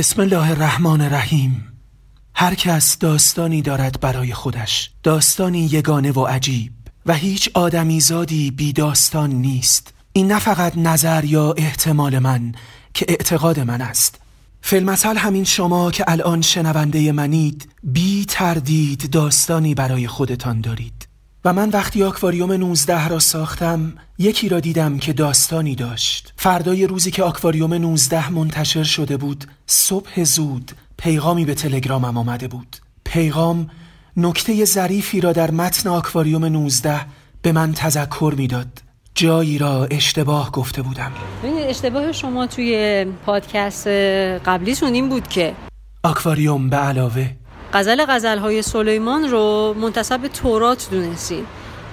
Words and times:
بسم 0.00 0.20
الله 0.20 0.50
الرحمن 0.50 1.00
الرحیم. 1.00 1.72
هر 2.34 2.54
کس 2.54 2.98
داستانی 2.98 3.62
دارد 3.62 4.00
برای 4.00 4.34
خودش. 4.34 4.90
داستانی 5.02 5.58
یگانه 5.58 6.12
و 6.12 6.26
عجیب. 6.26 6.72
و 7.06 7.14
هیچ 7.14 7.50
آدمیزادی 7.54 8.50
بی 8.50 8.72
داستان 8.72 9.30
نیست. 9.30 9.94
این 10.12 10.32
نه 10.32 10.38
فقط 10.38 10.78
نظر 10.78 11.24
یا 11.24 11.52
احتمال 11.52 12.18
من 12.18 12.52
که 12.94 13.06
اعتقاد 13.08 13.60
من 13.60 13.80
است. 13.80 14.20
فیلمسل 14.62 15.16
همین 15.16 15.44
شما 15.44 15.90
که 15.90 16.04
الان 16.08 16.40
شنونده 16.40 17.12
منید 17.12 17.68
بی 17.82 18.24
تردید 18.28 19.10
داستانی 19.10 19.74
برای 19.74 20.06
خودتان 20.08 20.60
دارید. 20.60 21.09
و 21.44 21.52
من 21.52 21.70
وقتی 21.70 22.02
آکواریوم 22.02 22.52
19 22.52 23.08
را 23.08 23.18
ساختم 23.18 23.92
یکی 24.18 24.48
را 24.48 24.60
دیدم 24.60 24.98
که 24.98 25.12
داستانی 25.12 25.74
داشت. 25.74 26.32
فردای 26.36 26.86
روزی 26.86 27.10
که 27.10 27.22
آکواریوم 27.22 27.74
19 27.74 28.30
منتشر 28.30 28.82
شده 28.82 29.16
بود 29.16 29.44
صبح 29.66 30.24
زود 30.24 30.72
پیغامی 30.98 31.44
به 31.44 31.54
تلگرامم 31.54 32.18
آمده 32.18 32.48
بود. 32.48 32.76
پیغام 33.04 33.70
نکته 34.16 34.64
ظریفی 34.64 35.20
را 35.20 35.32
در 35.32 35.50
متن 35.50 35.88
آکواریوم 35.88 36.44
19 36.44 37.00
به 37.42 37.52
من 37.52 37.72
تذکر 37.72 38.34
می‌داد. 38.36 38.82
جایی 39.14 39.58
را 39.58 39.84
اشتباه 39.90 40.52
گفته 40.52 40.82
بودم. 40.82 41.12
اشتباه 41.68 42.12
شما 42.12 42.46
توی 42.46 43.06
پادکست 43.26 43.86
قبلیتون 44.46 44.94
این 44.94 45.08
بود 45.08 45.28
که 45.28 45.54
آکواریوم 46.02 46.70
به 46.70 46.76
علاوه 46.76 47.30
غزل 47.74 48.04
غزل 48.08 48.38
های 48.38 48.62
سلیمان 48.62 49.30
رو 49.30 49.74
منتصب 49.80 50.26
تورات 50.26 50.88
دونستین 50.90 51.46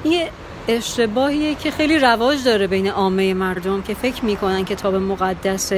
یه 0.05 0.29
اشتباهیه 0.67 1.55
که 1.55 1.71
خیلی 1.71 1.99
رواج 1.99 2.43
داره 2.43 2.67
بین 2.67 2.87
عامه 2.87 3.33
مردم 3.33 3.81
که 3.81 3.93
فکر 3.93 4.25
می‌کنن 4.25 4.65
کتاب 4.65 4.95
مقدس 4.95 5.71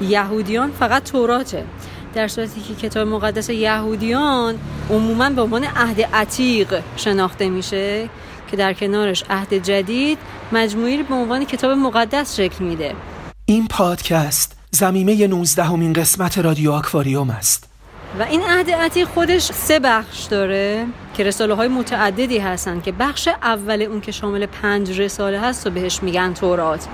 یهودیان 0.00 0.70
فقط 0.70 1.02
توراته. 1.02 1.64
در 2.14 2.28
صورتی 2.28 2.60
که 2.60 2.74
کتاب 2.74 3.08
مقدس 3.08 3.50
یهودیان 3.50 4.58
عموما 4.90 5.30
به 5.30 5.42
عنوان 5.42 5.64
عهد 5.64 6.00
عتیق 6.00 6.82
شناخته 6.96 7.48
میشه 7.48 8.08
که 8.50 8.56
در 8.56 8.72
کنارش 8.72 9.24
عهد 9.30 9.54
جدید 9.54 10.18
مجموعی 10.52 11.02
به 11.02 11.14
عنوان 11.14 11.44
کتاب 11.44 11.70
مقدس 11.70 12.36
شکل 12.36 12.64
میده. 12.64 12.94
این 13.44 13.68
پادکست 13.68 14.56
زمینه 14.70 15.26
19 15.26 15.64
همین 15.64 15.92
قسمت 15.92 16.38
رادیو 16.38 16.72
آکواریوم 16.72 17.30
است. 17.30 17.69
و 18.18 18.22
این 18.22 18.42
عهد 18.42 18.70
عتیق 18.70 19.08
خودش 19.08 19.42
سه 19.42 19.78
بخش 19.78 20.24
داره 20.24 20.86
که 21.14 21.24
رساله 21.24 21.54
های 21.54 21.68
متعددی 21.68 22.38
هستن 22.38 22.80
که 22.80 22.92
بخش 22.92 23.28
اول 23.28 23.82
اون 23.82 24.00
که 24.00 24.12
شامل 24.12 24.46
پنج 24.46 25.00
رساله 25.00 25.40
هست 25.40 25.66
و 25.66 25.70
بهش 25.70 26.02
میگن 26.02 26.34
تورات. 26.34 26.86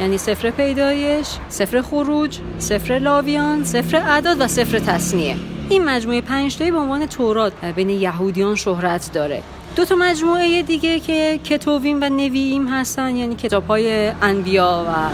یعنی 0.00 0.18
سفر 0.18 0.50
پیدایش، 0.50 1.28
سفر 1.48 1.82
خروج، 1.82 2.38
سفر 2.58 2.98
لاویان، 2.98 3.64
سفر 3.64 3.96
اعداد 3.96 4.40
و 4.40 4.48
سفر 4.48 4.78
تصنیه. 4.78 5.36
این 5.68 5.84
مجموعه 5.84 6.20
پنج 6.20 6.56
تایی 6.56 6.70
به 6.70 6.78
عنوان 6.78 7.06
تورات 7.06 7.64
بین 7.64 7.90
یهودیان 7.90 8.54
شهرت 8.54 9.10
داره. 9.12 9.42
دو 9.76 9.84
تا 9.84 9.94
مجموعه 9.94 10.62
دیگه 10.62 11.00
که 11.00 11.40
کتوویم 11.44 11.98
و 12.02 12.08
نوییم 12.08 12.68
هستن 12.68 13.16
یعنی 13.16 13.34
کتاب 13.34 13.66
های 13.66 14.08
انبیا 14.08 14.86
و 14.88 15.10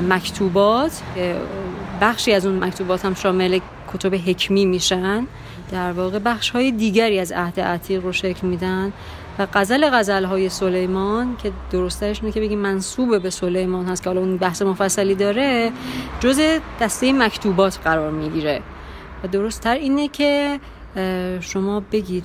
مکتوبات. 0.00 0.92
بخشی 2.00 2.32
از 2.32 2.46
اون 2.46 2.64
مکتوبات 2.64 3.04
هم 3.04 3.14
شامل 3.14 3.58
کتب 3.92 4.14
حکمی 4.14 4.64
میشن 4.64 5.26
در 5.70 5.92
واقع 5.92 6.18
بخش 6.18 6.50
های 6.50 6.72
دیگری 6.72 7.18
از 7.18 7.32
عهد 7.32 7.60
عتیق 7.60 8.02
رو 8.02 8.12
شکل 8.12 8.46
میدن. 8.46 8.92
و 9.38 9.46
غزل 9.54 9.90
غزل 9.90 10.24
های 10.24 10.48
سلیمان 10.48 11.36
که 11.42 11.52
درستش 11.70 12.20
اینه 12.20 12.32
که 12.32 12.40
بگیم 12.40 12.58
منصوب 12.58 13.22
به 13.22 13.30
سلیمان 13.30 13.86
هست 13.86 14.02
که 14.02 14.10
حالا 14.10 14.20
اون 14.20 14.36
بحث 14.36 14.62
مفصلی 14.62 15.14
داره 15.14 15.72
جز 16.20 16.40
دسته 16.80 17.12
مکتوبات 17.12 17.78
قرار 17.84 18.10
می‌گیره. 18.10 18.60
و 19.24 19.28
درست 19.28 19.60
تر 19.60 19.74
اینه 19.74 20.08
که 20.08 20.60
شما 21.40 21.82
بگید 21.92 22.24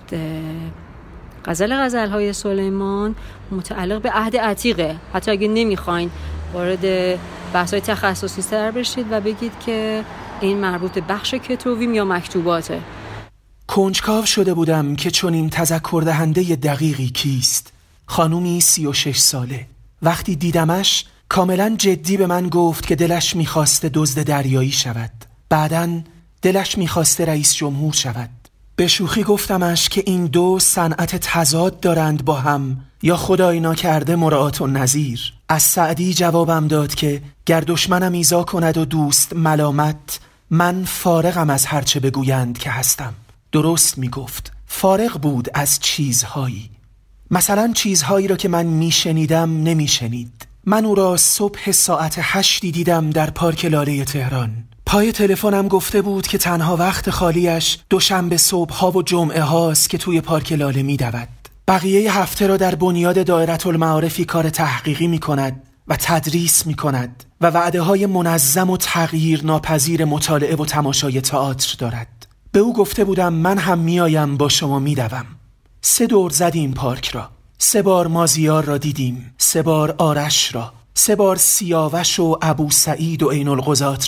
غزل 1.46 1.75
غزل 1.75 2.09
های 2.09 2.34
سلیمان 2.34 3.16
متعلق 3.52 4.02
به 4.02 4.12
عهد 4.12 4.38
عتیقه. 4.38 4.96
حتی 5.13 5.31
اگه 5.31 5.47
نمی‌خواین 5.47 6.12
وارد 6.53 6.86
بحث 7.53 7.74
های 7.74 7.81
تخصصی 7.81 8.41
تر 8.41 8.72
بشید 8.72 9.06
و 9.12 9.22
بگید 9.22 9.52
که 9.66 10.03
این 10.41 10.57
مربوط 10.57 10.91
به 10.91 11.02
بخش 11.02 11.34
کتوویم 11.34 11.94
یا 11.94 12.06
مکتوباته؟ 12.06 12.81
کنجکاو 13.68 14.25
شده 14.25 14.53
بودم 14.53 14.96
که 14.96 15.12
چون 15.12 15.34
این 15.34 15.50
تذکر 15.50 16.03
دهنده 16.06 16.56
دقیقی 16.56 17.09
کیست. 17.09 17.74
خانومی 18.06 18.62
سی 18.62 18.85
و 18.85 18.94
شش 18.94 19.18
ساله. 19.18 19.66
وقتی 20.01 20.35
دیدمش 20.35 21.06
کاملا 21.30 21.75
جدی 21.78 22.18
به 22.18 22.28
من 22.28 22.50
گفت 22.50 22.88
که 22.88 22.96
دلش 22.96 23.35
می‌خواسته 23.35 23.90
دزد 23.94 24.24
دریایی 24.24 24.72
شود. 24.72 25.12
بعدا 25.50 26.01
دلش 26.41 26.78
می‌خواسته 26.78 27.25
رئیس 27.25 27.53
جمهور 27.53 27.94
شود. 27.94 28.30
به 28.75 28.88
شوخی 28.88 29.24
گفتمش 29.24 29.90
که 29.90 30.03
این 30.06 30.25
دو 30.25 30.59
صنعت 30.59 31.16
تضاد 31.16 31.80
دارند 31.80 32.25
با 32.25 32.35
هم 32.35 32.78
یا 33.03 33.18
خدای 33.18 33.59
ناکرده 33.59 34.16
مراعات 34.16 34.62
و 34.62 34.68
نظیر 34.68 35.34
از 35.50 35.63
سعدی 35.63 36.13
جوابم 36.13 36.68
داد 36.68 36.96
که 36.96 37.22
گر 37.46 37.62
دشمنم 37.62 38.12
ایزا 38.12 38.44
کند 38.44 38.78
و 38.78 38.85
دوست 38.85 39.34
ملامت 39.34 40.19
من 40.53 40.84
فارغم 40.84 41.50
از 41.50 41.66
هرچه 41.66 42.00
بگویند 42.00 42.57
که 42.57 42.69
هستم. 42.69 43.13
درست 43.51 43.97
می 43.97 44.09
گفت 44.09 44.51
فارغ 44.66 45.22
بود 45.22 45.50
از 45.53 45.79
چیزهایی. 45.79 46.69
مثلا 47.31 47.72
چیزهایی 47.75 48.28
را 48.28 48.35
که 48.35 48.50
من 48.50 48.66
میشنیدم 48.66 49.63
نمیشنید. 49.63 50.47
من 50.66 50.85
او 50.85 50.95
را 50.95 51.17
صبح 51.17 51.72
ساعت 51.72 52.16
هشتی 52.17 52.72
دیدم 52.72 53.09
در 53.09 53.29
پارک 53.29 53.66
لاله 53.66 54.06
تهران. 54.06 54.51
پای 54.85 55.12
تلفنم 55.12 55.67
گفته 55.67 56.01
بود 56.01 56.28
که 56.28 56.38
تنها 56.38 56.78
وقت 56.78 57.09
خالیش 57.09 57.78
دوشنبه 57.89 58.38
صبح 58.38 58.73
ها 58.73 58.91
و 58.91 59.03
جمعه 59.03 59.41
هاست 59.41 59.89
که 59.89 59.97
توی 59.97 60.22
پارک 60.22 60.53
لاله 60.53 60.83
می 60.83 60.97
دود. 60.97 61.28
بقیه 61.68 62.18
هفته 62.18 62.47
را 62.47 62.57
در 62.57 62.75
بنیاد 62.75 63.25
دایرت 63.25 63.68
المعارفی 63.68 64.25
کار 64.25 64.50
تحقیقی 64.50 65.07
می 65.07 65.19
کند 65.19 65.62
و 65.91 65.96
تدریس 65.96 66.68
می 66.68 66.74
کند 66.74 67.24
و 67.41 67.47
وعده 67.47 67.81
های 67.81 68.06
منظم 68.06 68.69
و 68.69 68.78
تغییر 68.78 69.46
ناپذیر 69.46 70.06
مطالعه 70.06 70.56
و 70.56 70.66
تماشای 70.66 71.22
تئاتر 71.22 71.75
دارد. 71.79 72.28
به 72.52 72.59
او 72.59 72.74
گفته 72.74 73.03
بودم 73.03 73.34
من 73.34 73.57
هم 73.57 73.79
میایم 73.79 74.38
با 74.38 74.50
شما 74.50 74.80
میدوم 74.80 75.25
سه 75.81 76.07
دور 76.07 76.31
زدیم 76.31 76.74
پارک 76.74 77.09
را. 77.09 77.30
سه 77.57 77.81
بار 77.81 78.07
مازیار 78.07 78.66
را 78.66 78.78
دیدیم. 78.78 79.34
سه 79.38 79.62
بار 79.62 79.96
آرش 79.97 80.56
را. 80.56 80.74
سه 80.94 81.16
بار 81.16 81.35
سیاوش 81.35 82.19
و 82.19 82.38
ابو 82.41 82.69
سعید 82.69 83.24
و 83.24 83.30
عین 83.30 83.47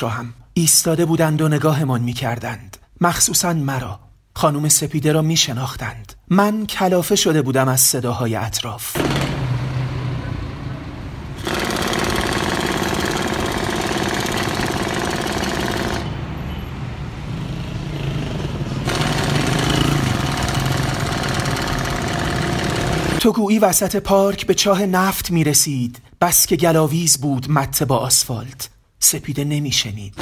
را 0.01 0.09
هم. 0.09 0.33
ایستاده 0.53 1.05
بودند 1.05 1.41
و 1.41 1.47
نگاهمان 1.47 2.01
می‌کردند. 2.01 2.77
مخصوصا 3.01 3.53
مرا. 3.53 3.99
خانم 4.35 4.69
سپیده 4.69 5.11
را 5.11 5.21
می 5.21 5.37
شناختند 5.37 6.13
من 6.29 6.65
کلافه 6.65 7.15
شده 7.15 7.41
بودم 7.41 7.67
از 7.67 7.81
صداهای 7.81 8.35
اطراف. 8.35 8.97
تو 23.23 23.31
گویی 23.31 23.59
وسط 23.59 23.95
پارک 23.95 24.45
به 24.47 24.53
چاه 24.53 24.85
نفت 24.85 25.31
می 25.31 25.43
رسید 25.43 26.01
بس 26.21 26.47
که 26.47 26.55
گلاویز 26.55 27.17
بود 27.17 27.51
مت 27.51 27.83
با 27.83 27.97
آسفالت. 27.97 28.69
سپیده 28.99 29.43
نمی 29.43 29.71
شنید 29.71 30.13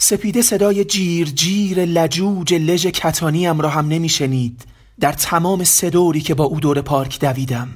سپیده 0.00 0.42
صدای 0.42 0.84
جیر 0.84 1.28
جیر 1.28 1.84
لجوج 1.84 2.54
لژ 2.54 2.86
کتانیم 2.86 3.60
را 3.60 3.68
هم 3.68 3.88
نمی 3.88 4.08
شنید 4.08 4.64
در 5.00 5.12
تمام 5.12 5.64
سدوری 5.64 6.20
که 6.20 6.34
با 6.34 6.44
او 6.44 6.60
دور 6.60 6.80
پارک 6.80 7.20
دویدم. 7.20 7.68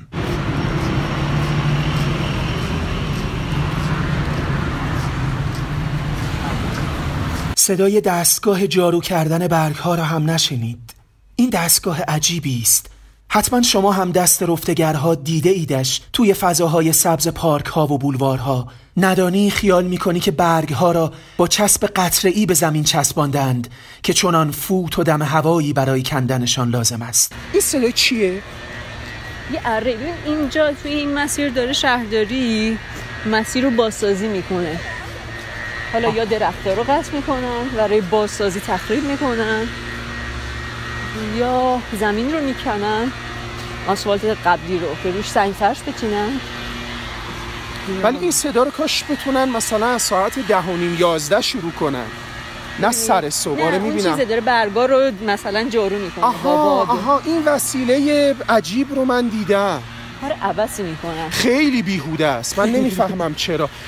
صدای 7.70 8.00
دستگاه 8.00 8.66
جارو 8.66 9.00
کردن 9.00 9.48
برگ 9.48 9.76
ها 9.76 9.94
را 9.94 10.04
هم 10.04 10.30
نشنید. 10.30 10.94
این 11.36 11.50
دستگاه 11.50 12.02
عجیبی 12.02 12.60
است. 12.62 12.90
حتما 13.28 13.62
شما 13.62 13.92
هم 13.92 14.12
دست 14.12 14.42
رفتگرها 14.42 15.14
دیده 15.14 15.50
ایدش 15.50 16.00
توی 16.12 16.34
فضاهای 16.34 16.92
سبز 16.92 17.28
پارک 17.28 17.66
ها 17.66 17.86
و 17.86 17.98
بولوارها. 17.98 18.68
ندانی 18.96 19.50
خیال 19.50 19.84
می‌کنی 19.84 20.20
که 20.20 20.30
برگ 20.30 20.72
ها 20.72 20.92
را 20.92 21.12
با 21.36 21.48
چسب 21.48 21.86
قطره 21.86 22.30
ای 22.30 22.46
به 22.46 22.54
زمین 22.54 22.84
چسباندند 22.84 23.68
که 24.02 24.12
چنان 24.12 24.50
فوت 24.50 24.98
و 24.98 25.02
دم 25.02 25.22
هوایی 25.22 25.72
برای 25.72 26.02
کندنشان 26.02 26.70
لازم 26.70 27.02
است. 27.02 27.32
این 27.52 27.62
صدا 27.62 27.90
چیه؟ 27.90 28.32
یه 28.32 29.60
اره. 29.64 29.96
اینجا 30.26 30.72
توی 30.72 30.92
این 30.92 31.14
مسیر 31.14 31.48
داره 31.48 31.72
شهرداری. 31.72 32.78
مسیر 33.26 33.64
رو 33.64 33.70
بازسازی 33.70 34.28
می‌کنه. 34.28 34.80
حالا 35.92 36.08
یا 36.08 36.24
درختها 36.24 36.72
رو 36.72 36.82
قطع 36.82 37.12
می‌کنن 37.12 37.68
برای 37.76 38.00
بازسازی 38.00 38.60
تخریب 38.60 39.04
می‌کنن 39.04 39.68
یا 41.36 41.78
زمین 42.00 42.32
رو 42.32 42.40
می‌کنن. 42.40 43.12
آسفالت 43.88 44.24
قبلی 44.46 44.78
رو 44.78 44.86
که 45.02 45.10
روش 45.10 45.30
سنگ 45.30 45.52
فرش 45.52 45.78
بچینن. 45.82 46.40
ولی 48.02 48.18
این 48.18 48.30
صدا 48.30 48.62
رو 48.62 48.70
کاش 48.70 49.04
بتونن 49.10 49.44
مثلا 49.44 49.86
از 49.86 50.02
ساعت 50.02 50.38
ده 50.38 50.58
و 50.58 50.76
نیم 50.76 50.96
یازده 51.00 51.40
شروع 51.40 51.72
کنن. 51.72 52.06
نه 52.78 52.92
سر 52.92 53.30
صبح 53.30 53.78
می‌بینم. 53.78 54.10
چیزه 54.10 54.24
داره 54.24 54.40
برگا 54.40 54.86
رو 54.86 55.12
مثلا 55.26 55.68
جارو 55.68 55.98
می‌کنه. 55.98 56.24
آها 56.24 56.80
آها 56.82 57.20
این 57.24 57.44
وسیله 57.44 58.34
عجیب 58.48 58.94
رو 58.94 59.04
من 59.04 59.28
دیدم. 59.28 59.82
کار 60.20 60.32
عبسی 60.42 60.82
می‌کنن 60.82 61.30
خیلی 61.30 61.82
بیهوده 61.82 62.26
است. 62.26 62.58
من 62.58 62.68
نمی‌فهمم 62.68 63.34
چرا. 63.34 63.70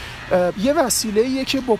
یه 0.62 0.72
وسیله 0.72 1.44
که 1.44 1.60
با 1.60 1.78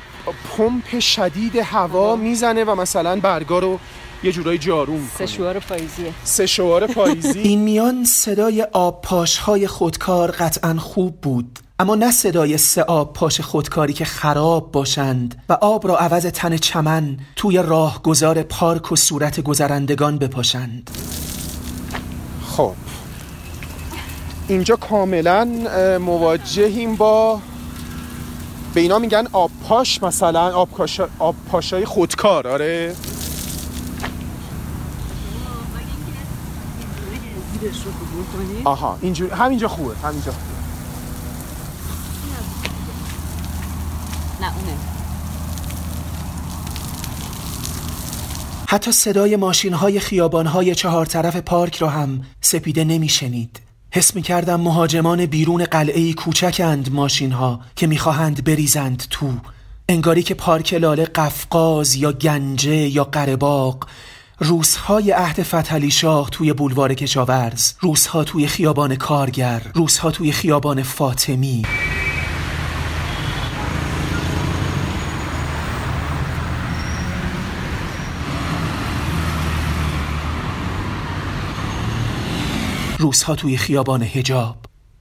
پمپ 0.57 0.99
شدید 0.99 1.57
هوا 1.57 2.17
می‌زنه 2.17 2.65
و 2.65 2.75
مثلا 2.75 3.21
برگا 3.21 3.59
رو 3.59 3.79
یه 4.23 4.33
جورایی 4.33 4.59
جارو 4.59 4.93
می‌کنه. 4.93 5.27
سشوار 5.27 5.59
پاییزیه. 5.59 6.13
سشوار 6.25 6.87
پاییزی. 6.87 7.41
این 7.49 7.61
میان 7.61 8.05
صدای 8.05 8.63
آب 8.73 9.03
پاش 9.03 9.39
های 9.39 9.67
خودکار 9.67 10.31
قطعا 10.31 10.75
خوب 10.75 11.21
بود 11.21 11.59
اما 11.79 11.95
نه 11.95 12.11
صدای 12.11 12.59
سه 12.59 12.83
آب 12.83 13.13
پاش 13.13 13.41
خودکاری 13.41 13.93
که 13.93 14.05
خراب 14.05 14.73
باشند 14.73 15.43
و 15.49 15.53
آب 15.53 15.89
را 15.89 15.97
عوض 15.97 16.27
تن 16.27 16.57
چمن 16.57 17.17
توی 17.37 17.59
راه 17.59 18.03
گذار 18.03 18.43
پارک 18.43 18.93
و 18.93 18.97
صورت 18.97 19.41
گذرندگان 19.41 20.19
بپاشند. 20.19 20.91
خب. 22.47 22.75
اینجا 24.49 24.77
کاملا 24.77 25.45
مواجهیم 26.01 26.97
با 26.97 27.41
به 28.75 28.81
اینا 28.81 28.99
میگن 28.99 29.27
آب 29.33 29.51
پاش 29.63 30.03
مثلا 30.03 30.55
آب, 30.55 30.69
آب 31.19 31.35
پاشای 31.51 31.85
خودکار. 31.85 32.49
آره. 32.49 32.95
آها 38.65 38.99
اینجور 39.01 39.35
همینجا 39.35 39.69
خوبه 39.69 39.97
همینجا 39.97 40.33
خوبه. 40.33 40.53
نه 44.41 44.57
اونه. 44.57 44.77
حتی 48.69 48.93
صدای 48.93 49.37
ماشین 49.37 49.73
های 49.73 50.01
خیابان 50.01 50.47
های 50.47 50.75
چهار 50.75 51.07
طرف 51.07 51.37
پارک 51.37 51.77
را 51.77 51.89
هم 51.89 52.23
سپیده 52.41 52.85
نمی 52.85 53.09
شنید. 53.09 53.62
حس 53.95 54.15
می 54.15 54.23
کردم 54.23 54.61
مهاجمان 54.61 55.27
بیرون 55.27 55.65
قلعه 55.65 56.13
کوچکند 56.13 56.93
ماشین 56.93 57.33
ها 57.33 57.61
که 57.77 57.87
می‌خواهند 57.87 58.45
بریزند 58.45 59.07
تو. 59.11 59.33
انگاری 59.89 60.23
که 60.23 60.35
پارک 60.35 60.75
لاله 60.75 61.05
قفقاز 61.05 61.95
یا 61.95 62.13
گنجه 62.13 62.75
یا 62.75 63.05
قرباق 63.05 63.89
روزهای 64.39 65.11
عهد 65.11 65.43
فتحعلی 65.43 65.91
شاه 65.91 66.31
توی 66.31 66.53
بولوار 66.53 66.95
کشاورز. 66.95 67.73
روزها 67.81 68.25
توی 68.25 68.47
خیابان 68.47 68.97
کارگر. 68.97 69.63
روزها 69.75 70.11
توی 70.11 70.33
خیابان 70.33 70.83
فاطمی. 70.83 71.63
روزها 83.03 83.35
توی 83.35 83.57
خیابان 83.57 84.03
هجاب 84.03 84.57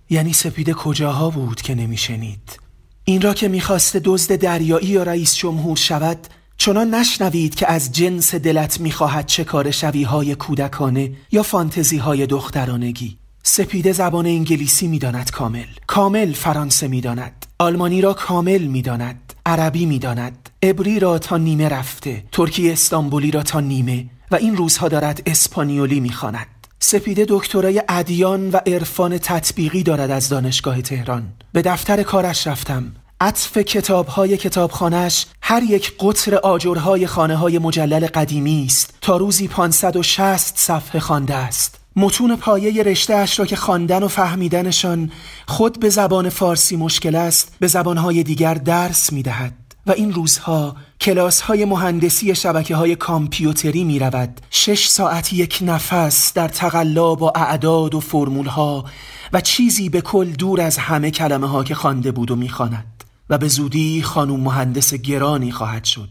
یعنی 0.10 0.34
سپیده 0.34 0.74
کجاها 0.74 1.30
بود 1.30 1.62
که 1.62 1.76
نمیشنید؟ 1.76 2.60
این 3.06 3.22
را 3.22 3.34
که 3.34 3.48
می‌خواسته 3.48 4.02
دزد 4.06 4.36
دریایی 4.36 4.88
یا 4.88 5.04
رئیس 5.04 5.36
جمهور 5.36 5.78
شود 5.78 6.18
چنان 6.58 6.96
نشنوید 6.96 7.56
که 7.56 7.72
از 7.72 7.92
جنس 7.92 8.36
دلت 8.36 8.80
می‌خواهد 8.80 9.26
چه 9.26 9.44
کار 9.44 9.72
شویه 9.72 10.08
های 10.08 10.36
کودکانه 10.36 11.12
یا 11.32 11.44
فانتزی 11.44 11.98
های 11.98 12.28
دخترانگی. 12.28 13.18
سپیده 13.44 13.92
زبان 13.92 14.26
انگلیسی 14.26 14.88
می‌داند 14.88 15.32
کامل. 15.32 15.66
کامل 15.88 16.34
فرانسه 16.34 16.88
می‌داند. 16.88 17.46
آلمانی 17.60 18.02
را 18.02 18.14
کامل 18.14 18.62
می‌داند. 18.62 19.34
عربی 19.46 19.86
می‌داند. 19.86 20.50
عبری 20.64 21.00
را 21.00 21.20
تا 21.20 21.38
نیمه 21.38 21.70
رفته. 21.70 22.24
ترکی 22.32 22.72
استانبولی 22.72 23.32
را 23.32 23.44
تا 23.44 23.60
نیمه. 23.60 24.06
و 24.32 24.36
این 24.36 24.56
روزها 24.56 24.88
دارد 24.88 25.22
اسپانیولی 25.26 26.00
می‌خواند. 26.00 26.61
سپیده 26.84 27.26
دکترای 27.30 27.84
ادیان 27.90 28.50
و 28.50 28.58
عرفان 28.58 29.18
تطبیقی 29.18 29.84
دارد 29.84 30.12
از 30.12 30.30
دانشگاه 30.30 30.82
تهران. 30.82 31.24
به 31.54 31.62
دفتر 31.62 32.04
کارش 32.04 32.48
رفتم. 32.48 32.92
عطف 33.22 33.58
کتابهای 33.58 34.38
کتابخانهش 34.38 35.26
هر 35.42 35.64
یک 35.64 35.94
قطر 36.00 36.36
آجرهای 36.36 37.08
خانه 37.08 37.36
های 37.36 37.60
مجلل 37.60 38.08
قدیمی 38.08 38.66
است. 38.66 38.94
تا 39.02 39.18
روزی 39.18 39.48
560 39.48 40.58
صفحه 40.58 41.00
خوانده 41.00 41.36
است. 41.36 41.80
متون 41.96 42.36
پایه 42.36 42.84
رشته 42.84 43.16
اش 43.16 43.40
را 43.40 43.46
که 43.46 43.56
خواندن 43.56 44.04
و 44.04 44.08
فهمیدنشان 44.08 45.12
خود 45.48 45.80
به 45.80 45.90
زبان 45.90 46.30
فارسی 46.30 46.76
مشکل 46.76 47.16
است 47.16 47.56
به 47.60 47.68
زبانهای 47.68 48.24
دیگر 48.24 48.54
درس 48.54 49.14
می 49.14 49.24
دهد. 49.24 49.54
و 49.88 49.92
این 49.92 50.14
روزها 50.14 50.76
کلاس 51.02 51.42
های 51.42 51.66
مهندسی 51.66 52.36
شبکه 52.36 52.76
های 52.76 52.96
کامپیوتری 52.96 53.84
می 53.84 54.00
رود 54.00 54.42
شش 54.50 54.88
ساعت 54.88 55.34
یک 55.34 55.60
نفس 55.62 56.34
در 56.34 56.48
تقلا 56.48 57.16
با 57.16 57.32
اعداد 57.36 57.96
و 57.96 58.00
فرمول 58.00 58.46
ها 58.46 58.86
و 59.34 59.42
چیزی 59.42 59.90
به 59.90 60.02
کل 60.02 60.32
دور 60.32 60.62
از 60.62 60.78
همه 60.78 61.12
کلمه 61.12 61.48
ها 61.48 61.64
که 61.64 61.76
خوانده 61.76 62.12
بود 62.12 62.32
و 62.32 62.36
می‌خواند. 62.36 63.04
و 63.30 63.38
به 63.38 63.48
زودی 63.48 64.04
خانوم 64.04 64.40
مهندس 64.40 64.94
گرانی 64.94 65.52
خواهد 65.52 65.84
شد. 65.84 66.10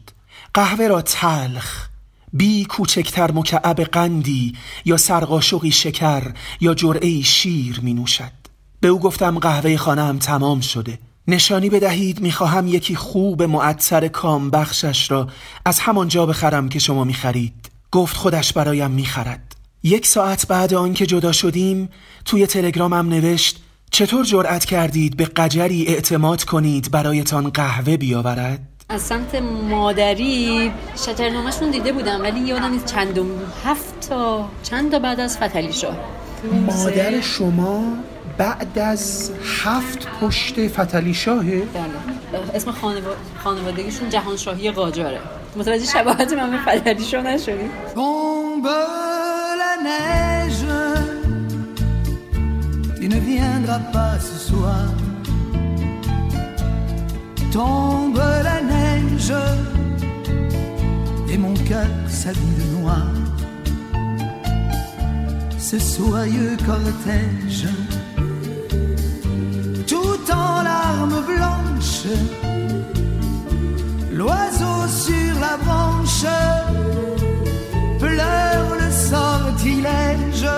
قهوه 0.55 0.89
را 0.89 1.03
تلخ 1.03 1.89
بی 2.33 2.65
کوچکتر 2.65 3.33
مکعب 3.33 3.81
قندی 3.81 4.57
یا 4.85 4.97
سرقاشقی 4.97 5.71
شکر 5.71 6.33
یا 6.61 6.75
جرعه 6.75 7.23
شیر 7.23 7.81
می 7.83 7.95
نوشد 7.95 8.33
به 8.81 8.89
او 8.89 8.99
گفتم 8.99 9.39
قهوه 9.39 9.77
خانم 9.77 10.19
تمام 10.19 10.61
شده. 10.61 10.99
نشانی 11.29 11.71
بدهید 11.71 12.21
می‌خواهم 12.21 12.67
یکی 12.67 12.97
خوب 12.97 13.43
معطر 13.43 14.09
کام 14.09 14.51
بخشش 14.51 15.11
را 15.11 15.29
از 15.65 15.81
همان 15.81 16.09
جا 16.09 16.27
بخرم 16.27 16.69
که 16.69 16.79
شما 16.79 17.05
می‌خرید. 17.05 17.71
گفت 17.93 18.17
خودش 18.17 18.53
برایم 18.53 18.91
می‌خرد. 18.91 19.57
یک 19.83 20.07
ساعت 20.07 20.47
بعد 20.47 20.75
آنکه 20.75 21.07
جدا 21.07 21.33
شدیم 21.33 21.89
توی 22.25 22.47
تلگرامم 22.47 23.09
نوشت 23.09 23.63
چطور 23.91 24.25
جرأت 24.25 24.65
کردید 24.65 25.17
به 25.17 25.25
قجری 25.25 25.87
اعتماد 25.87 26.45
کنید 26.45 26.91
برایتان 26.91 27.51
قهوه 27.51 27.97
بیاورد؟ 27.97 28.61
از 28.89 29.03
سمت 29.03 29.35
مادری 29.71 30.73
شجرنامهشون 31.07 31.71
دیده 31.71 31.93
بودم 31.93 32.23
ولی 32.23 32.41
یادم 32.41 32.71
نیست 32.71 32.87
چندم 32.87 33.27
هفت 33.65 34.09
تا 34.09 34.49
چند 34.63 34.91
تا 34.91 34.99
بعد 34.99 35.21
از 35.21 35.39
فتلی 35.39 35.73
شاه. 35.73 35.97
مادر 36.67 37.21
شما 37.21 37.85
بعد 38.41 38.79
از 38.79 39.31
هفت 39.65 40.09
پشت 40.21 40.69
فتلی 40.69 41.15
شاهه 41.15 41.63
بله. 41.75 42.55
اسم 42.55 42.71
خانوا... 42.71 43.11
خانوادگیشون 43.45 44.09
جهان 44.09 44.37
شاهی 44.37 44.71
قاجاره. 44.71 45.21
متوجه 45.57 45.87
شباهت 45.87 46.33
من 46.33 46.51
به 46.51 46.59
فتلی 46.59 47.05
شاه 47.05 47.23
نشدی؟ 47.23 47.71
L'oiseau 74.13 74.89
sur 74.89 75.41
la 75.41 75.57
branche 75.59 76.25
pleure 77.99 78.75
le 78.83 78.91
sortilège. 78.91 80.49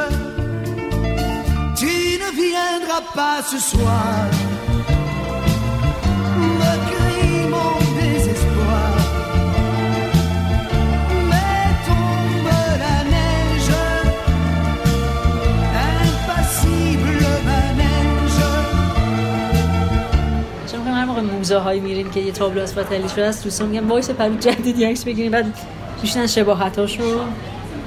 Tu 1.77 2.19
ne 2.23 2.31
viendras 2.35 3.03
pas 3.15 3.43
ce 3.43 3.59
soir. 3.59 4.52
موزه 21.53 21.65
هایی 21.65 21.81
میریم 21.81 22.11
که 22.11 22.21
یه 22.21 22.33
تابلو 22.33 22.63
از 22.63 22.73
فتلی 22.73 23.09
شده 23.09 23.25
است 23.25 23.45
دوستان 23.45 23.69
میگن 23.69 23.89
وایس 23.89 24.11
پرو 24.11 24.35
جدیدی 24.35 24.85
عکس 24.85 25.05
بگیریم 25.05 25.33
بعد 25.33 25.59
میشنن 26.03 26.27
شباهتاش 26.27 27.01
رو 27.01 27.21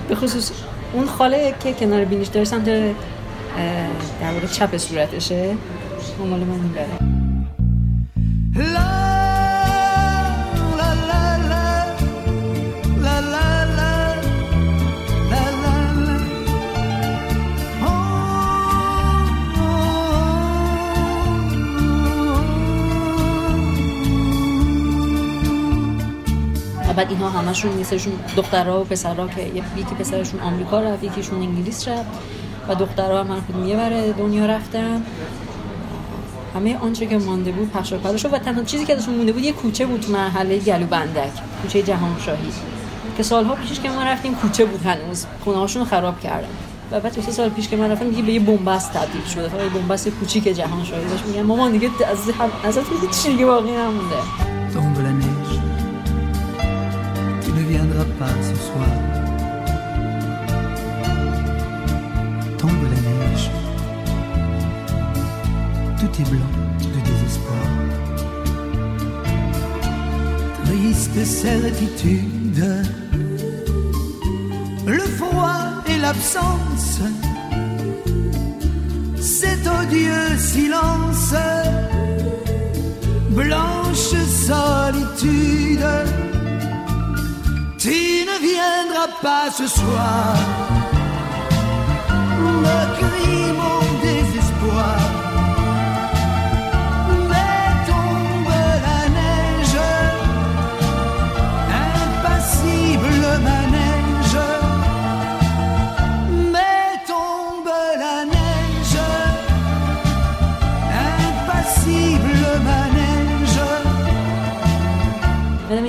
به 0.10 0.16
خصوص 0.16 0.52
اون 0.94 1.06
خاله 1.06 1.54
که 1.64 1.74
کنار 1.74 2.06
بینیش 2.06 2.28
داره 2.28 2.46
سمت 2.46 2.66
در 2.66 4.32
واقع 4.34 4.48
چپ 4.48 4.78
صورتشه. 4.78 5.56
مال 6.20 6.40
من 6.40 6.60
می‌بره. 6.60 6.88
بعد 26.96 27.10
اینها 27.10 27.30
همشون 27.30 27.72
نیستشون 27.72 28.14
دخترها 28.38 28.82
و 28.82 28.84
پسرها 28.84 29.28
که 29.28 29.42
یکی 29.78 29.96
پسرشون 30.00 30.40
آمریکا 30.40 30.80
رفت 30.80 31.04
یکیشون 31.04 31.42
انگلیس 31.42 31.88
رفت 31.88 32.10
و 32.68 32.76
دخترها 32.76 33.24
هم 33.24 33.44
کدوم 33.50 33.68
یه 33.68 34.14
دنیا 34.18 34.46
رفتن. 34.46 35.04
همه 36.56 36.78
آنچه 36.78 37.06
که 37.06 37.18
مانده 37.18 37.52
بود 37.52 37.72
پخش 37.72 37.94
و 37.94 38.18
شد 38.18 38.34
و 38.34 38.38
تنها 38.38 38.64
چیزی 38.64 38.86
که 38.86 38.96
ازشون 38.96 39.16
مونده 39.16 39.32
بود 39.32 39.44
یه 39.44 39.52
کوچه 39.52 39.86
بود 39.86 40.02
تو 40.02 40.12
مرحله 40.12 40.58
گلو 40.58 40.86
بندک 40.86 41.32
کوچه 41.62 41.84
جهان 41.84 42.16
شاهی 42.26 42.52
که 43.18 43.24
سالها 43.24 43.56
پیشش 43.56 43.80
که 43.80 43.90
ما 43.90 44.04
رفتیم 44.04 44.36
کوچه 44.36 44.66
بود 44.66 44.86
هنوز 44.86 45.26
خونه 45.44 45.86
خراب 45.86 46.20
کردن. 46.20 46.48
و 46.92 47.00
بعد 47.00 47.22
سه 47.22 47.32
سال 47.32 47.50
پیش 47.50 47.68
که 47.68 47.78
من 47.78 47.92
رفتم 47.92 48.10
دیگه 48.10 48.22
به 48.22 48.34
یه 48.34 48.40
بنبست 48.40 48.94
تبدیل 48.94 49.26
شده 49.34 49.64
یه 49.64 49.70
بنبست 49.70 50.10
کوچیک 50.10 50.44
جهان 50.44 50.84
شاهی 50.84 51.06
داشت. 51.06 51.26
میگن 51.26 51.42
مامان 51.42 51.72
دیگه 51.72 51.90
از 52.12 52.18
از 52.64 52.78
هیچ 53.02 53.10
چیزی 53.10 53.30
دیگه 53.30 53.46
باقی 53.46 53.72
نمونده. 53.72 54.55
Pas 58.20 58.36
ce 58.42 58.56
soir. 58.68 58.96
Tombe 62.58 62.86
la 62.94 63.02
neige. 63.10 63.50
Tout 66.00 66.22
est 66.22 66.30
blanc 66.30 66.56
de 66.80 67.00
désespoir. 67.10 67.68
Triste 70.66 71.26
certitude. 71.26 72.66
Le 74.86 75.00
froid 75.18 75.84
et 75.88 75.98
l'absence. 75.98 77.02
Cet 79.20 79.68
odieux 79.68 80.38
silence. 80.38 81.34
Blanche 83.32 84.16
solitude, 84.48 85.86
viendra 88.46 89.08
pas 89.22 89.50
ce 89.52 89.68
soir. 89.68 90.65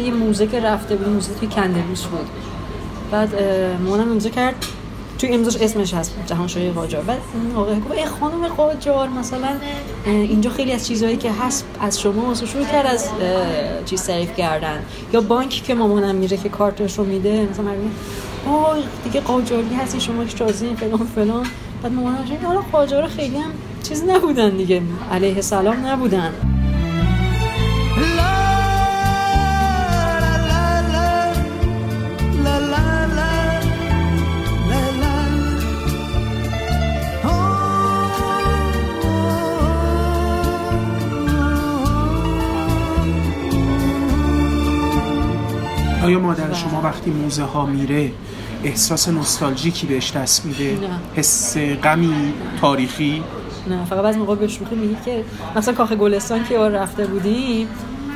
یه 0.07 0.13
موزه 0.13 0.47
که 0.47 0.61
رفته 0.61 0.97
بود 0.97 1.09
موزه 1.09 1.35
توی 1.35 1.49
کندروس 1.49 2.05
بود. 2.05 2.27
بعد 3.11 3.43
مامانم 3.83 4.11
امضا 4.11 4.29
کرد. 4.29 4.55
توی 5.19 5.35
امضاش 5.35 5.57
اسمش 5.57 5.95
هست 5.95 6.15
جهان 6.27 6.49
شاهی 6.49 6.71
قاجار. 6.71 7.03
بعد 7.03 7.19
این 7.35 7.57
آقای 7.57 7.81
گفت 7.81 7.91
ای 7.91 8.05
خانم 8.05 8.49
قاجار 8.49 9.09
مثلا 9.09 9.49
اینجا 10.07 10.51
خیلی 10.51 10.73
از 10.73 10.87
چیزهایی 10.87 11.17
که 11.17 11.33
هست 11.33 11.65
از 11.81 12.01
شما 12.01 12.23
واسه 12.23 12.47
شروع 12.47 12.65
کرد 12.65 12.87
از 12.87 13.09
چیز 13.85 14.03
تعریف 14.03 14.37
کردن. 14.37 14.83
یا 15.13 15.21
بانک 15.21 15.49
که 15.49 15.75
مامانم 15.75 16.15
میره 16.15 16.37
که 16.37 16.49
کارتش 16.49 16.99
رو 16.99 17.05
میده. 17.05 17.49
مثلا 17.51 17.73
آه 18.49 18.77
دیگه 19.05 19.21
قاجاری 19.21 19.75
هستی 19.75 20.01
شما 20.01 20.27
شازی 20.27 20.75
فلان 20.75 21.07
فلان. 21.15 21.47
بعد 21.83 21.93
مامانم 21.93 22.25
حالا 22.45 22.61
قاجار 22.73 23.07
خیلی 23.07 23.37
هم 23.37 23.51
چیز 23.89 24.05
نبودن 24.05 24.51
دیگه. 24.51 24.83
علیه 25.13 25.35
السلام 25.35 25.87
نبودن. 25.87 26.33
آیا 46.07 46.19
مادر 46.19 46.53
شما 46.53 46.81
وقتی 46.83 47.11
موزه 47.11 47.43
ها 47.43 47.67
میره 47.67 48.13
احساس 48.65 49.09
نوستالژیکی 49.09 49.87
بهش 49.87 50.13
دست 50.13 50.45
میده؟ 50.45 50.79
حس 51.17 51.57
غمی 51.57 52.33
تاریخی؟ 52.61 53.23
نه 53.71 53.85
فقط 53.85 54.03
بعضی 54.03 54.19
موقع 54.19 54.35
به 54.35 54.49
شوخی 54.49 54.75
میگه 54.75 54.97
که 55.05 55.25
مثلا 55.57 55.75
کاخ 55.75 55.93
گلستان 55.93 56.45
که 56.45 56.59
رفته 56.59 57.07
بودیم 57.07 57.69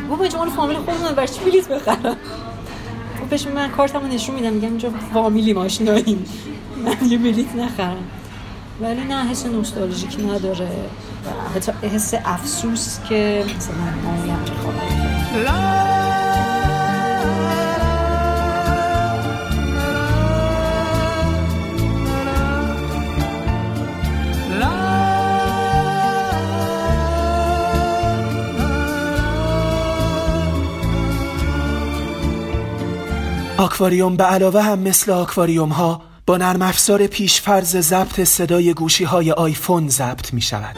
بابا 0.09 0.26
جمال 0.26 0.49
فامیل 0.49 0.76
خودمون 0.76 1.12
برای 1.12 1.28
چی 1.28 1.40
بلیط 1.44 1.68
بخرم. 1.68 2.16
خب 3.20 3.28
پیش 3.30 3.47
من 3.47 3.70
کارتمو 3.70 4.06
نشون 4.06 4.35
میدم 4.35 4.52
میگم 4.52 4.68
اینجا 4.68 4.90
فامیلی 5.14 5.52
ماشیناییم 5.52 6.25
من 6.85 7.11
یه 7.11 7.18
بلیط 7.18 7.54
نخرم. 7.56 8.04
ولی 8.82 9.04
نه 9.04 9.25
حس 9.25 9.47
نوستالژیک 9.47 10.16
نداره. 10.20 10.68
حتی 11.54 11.73
حس 11.88 12.14
افسوس 12.25 12.99
که 13.09 13.44
مثلا 13.56 13.75
ما 14.04 14.12
میگم 14.23 14.38
آکواریوم 33.71 34.17
به 34.17 34.25
علاوه 34.25 34.62
هم 34.62 34.79
مثل 34.79 35.11
آکواریوم 35.11 35.69
ها 35.69 36.03
با 36.27 36.37
نرم 36.37 36.62
افزار 36.62 37.07
پیش 37.07 37.41
فرض 37.41 37.77
ضبط 37.77 38.21
صدای 38.21 38.75
گوشی 38.75 39.05
های 39.05 39.33
آیفون 39.33 39.89
ضبط 39.89 40.35
می 40.35 40.41
شود. 40.41 40.77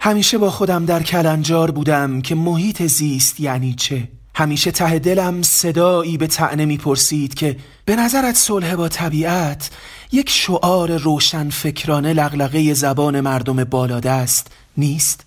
همیشه 0.00 0.38
با 0.38 0.50
خودم 0.50 0.84
در 0.84 1.02
کلنجار 1.02 1.70
بودم 1.70 2.20
که 2.22 2.34
محیط 2.34 2.82
زیست 2.82 3.40
یعنی 3.40 3.74
چه 3.74 4.08
همیشه 4.34 4.70
ته 4.70 4.98
دلم 4.98 5.42
صدایی 5.42 6.16
به 6.16 6.26
تعنه 6.26 6.64
می‌پرسید 6.64 7.34
که 7.34 7.56
به 7.84 7.96
نظرت 7.96 8.36
صلح 8.36 8.74
با 8.74 8.88
طبیعت 8.88 9.70
یک 10.12 10.30
شعار 10.30 10.96
روشن 10.96 11.50
فکرانه 11.50 12.12
لغلقه 12.12 12.74
زبان 12.74 13.20
مردم 13.20 13.64
بالادست 13.64 14.50
نیست؟ 14.76 15.24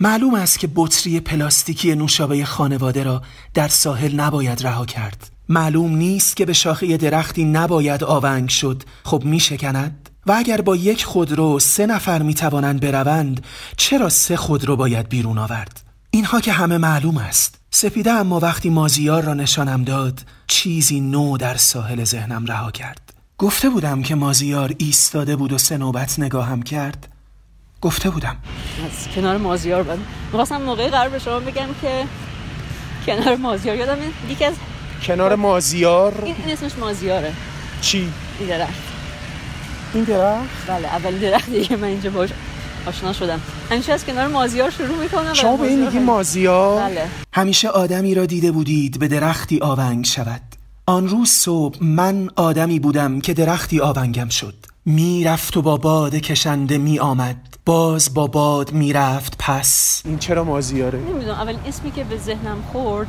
معلوم 0.00 0.34
است 0.34 0.58
که 0.58 0.68
بطری 0.74 1.20
پلاستیکی 1.20 1.94
نوشابه 1.94 2.44
خانواده 2.44 3.02
را 3.02 3.22
در 3.54 3.68
ساحل 3.68 4.14
نباید 4.14 4.66
رها 4.66 4.86
کرد 4.86 5.30
معلوم 5.48 5.96
نیست 5.96 6.36
که 6.36 6.44
به 6.44 6.52
شاخه 6.52 6.96
درختی 6.96 7.44
نباید 7.44 8.04
آونگ 8.04 8.48
شد 8.48 8.82
خب 9.04 9.22
می 9.24 9.40
شکند؟ 9.40 10.10
و 10.26 10.32
اگر 10.32 10.60
با 10.60 10.76
یک 10.76 11.04
خودرو 11.04 11.58
سه 11.58 11.86
نفر 11.86 12.22
می 12.22 12.34
توانند 12.34 12.80
بروند 12.80 13.44
چرا 13.76 14.08
سه 14.08 14.36
خودرو 14.36 14.76
باید 14.76 15.08
بیرون 15.08 15.38
آورد؟ 15.38 15.80
اینها 16.10 16.40
که 16.40 16.52
همه 16.52 16.78
معلوم 16.78 17.18
است 17.18 17.59
سپیده 17.72 18.10
اما 18.10 18.40
وقتی 18.40 18.70
مازیار 18.70 19.22
را 19.22 19.34
نشانم 19.34 19.84
داد 19.84 20.20
چیزی 20.46 21.00
نو 21.00 21.36
در 21.36 21.56
ساحل 21.56 22.04
ذهنم 22.04 22.46
رها 22.46 22.70
کرد. 22.70 23.12
گفته 23.38 23.68
بودم 23.70 24.02
که 24.02 24.14
مازیار 24.14 24.74
ایستاده 24.78 25.36
بود 25.36 25.52
و 25.52 25.58
سه 25.58 25.76
نوبت 25.76 26.18
نگاهم 26.18 26.62
کرد. 26.62 27.08
گفته 27.80 28.10
بودم. 28.10 28.36
از 28.86 29.14
کنار 29.14 29.36
مازیار 29.36 29.82
بود 29.82 29.98
می‌خواستم 30.24 30.62
موقعی 30.62 30.88
قرار 30.88 31.08
به 31.08 31.18
شما 31.18 31.40
بگم 31.40 31.68
که 31.82 32.04
کنار 33.06 33.36
مازیار. 33.36 33.76
یادم 33.76 33.98
یکی 34.28 34.44
از 34.44 34.54
کنار 35.06 35.34
مازیار؟ 35.34 36.22
این 36.24 36.36
اسمش 36.48 36.78
مازیاره. 36.78 37.32
چی؟ 37.80 38.12
این 38.38 38.48
درخت. 38.48 38.72
این 39.94 40.04
درخت؟ 40.04 40.66
بله 40.66 40.88
اول 40.88 41.18
درختی 41.18 41.64
که 41.64 41.76
من 41.76 41.88
اینجا 41.88 42.10
باش 42.10 42.30
آشنا 42.86 43.12
شدم. 43.12 43.40
همیشه 43.70 43.92
از 43.92 44.04
کنار 44.04 44.26
مازیار 44.26 44.70
شروع 44.70 44.96
می‌کنم 44.96 45.34
شما 45.34 45.56
به 45.56 45.66
این 45.66 45.84
میگی 45.84 45.98
مازیار؟ 45.98 46.80
بله. 46.80 47.06
همیشه 47.32 47.68
آدمی 47.68 48.14
را 48.14 48.26
دیده 48.26 48.52
بودید 48.52 48.98
به 48.98 49.08
درختی 49.08 49.58
آونگ 49.60 50.04
شود. 50.04 50.40
آن 50.86 51.08
روز 51.08 51.28
صبح 51.30 51.78
من 51.80 52.30
آدمی 52.36 52.78
بودم 52.78 53.20
که 53.20 53.34
درختی 53.34 53.80
آونگم 53.80 54.28
شد. 54.28 54.54
می‌رفت 54.84 55.56
و 55.56 55.62
با 55.62 55.76
باد 55.76 56.14
کشنده 56.14 56.78
می 56.78 56.98
آمد 56.98 57.36
باز 57.66 58.14
با 58.14 58.26
باد 58.26 58.72
می‌رفت 58.72 59.36
پس. 59.38 60.02
این 60.04 60.18
چرا 60.18 60.44
مازیاره؟ 60.44 60.98
نمی‌دونم. 60.98 61.34
اول 61.34 61.56
اسمی 61.66 61.90
که 61.90 62.04
به 62.04 62.16
ذهنم 62.18 62.62
خورد 62.72 63.06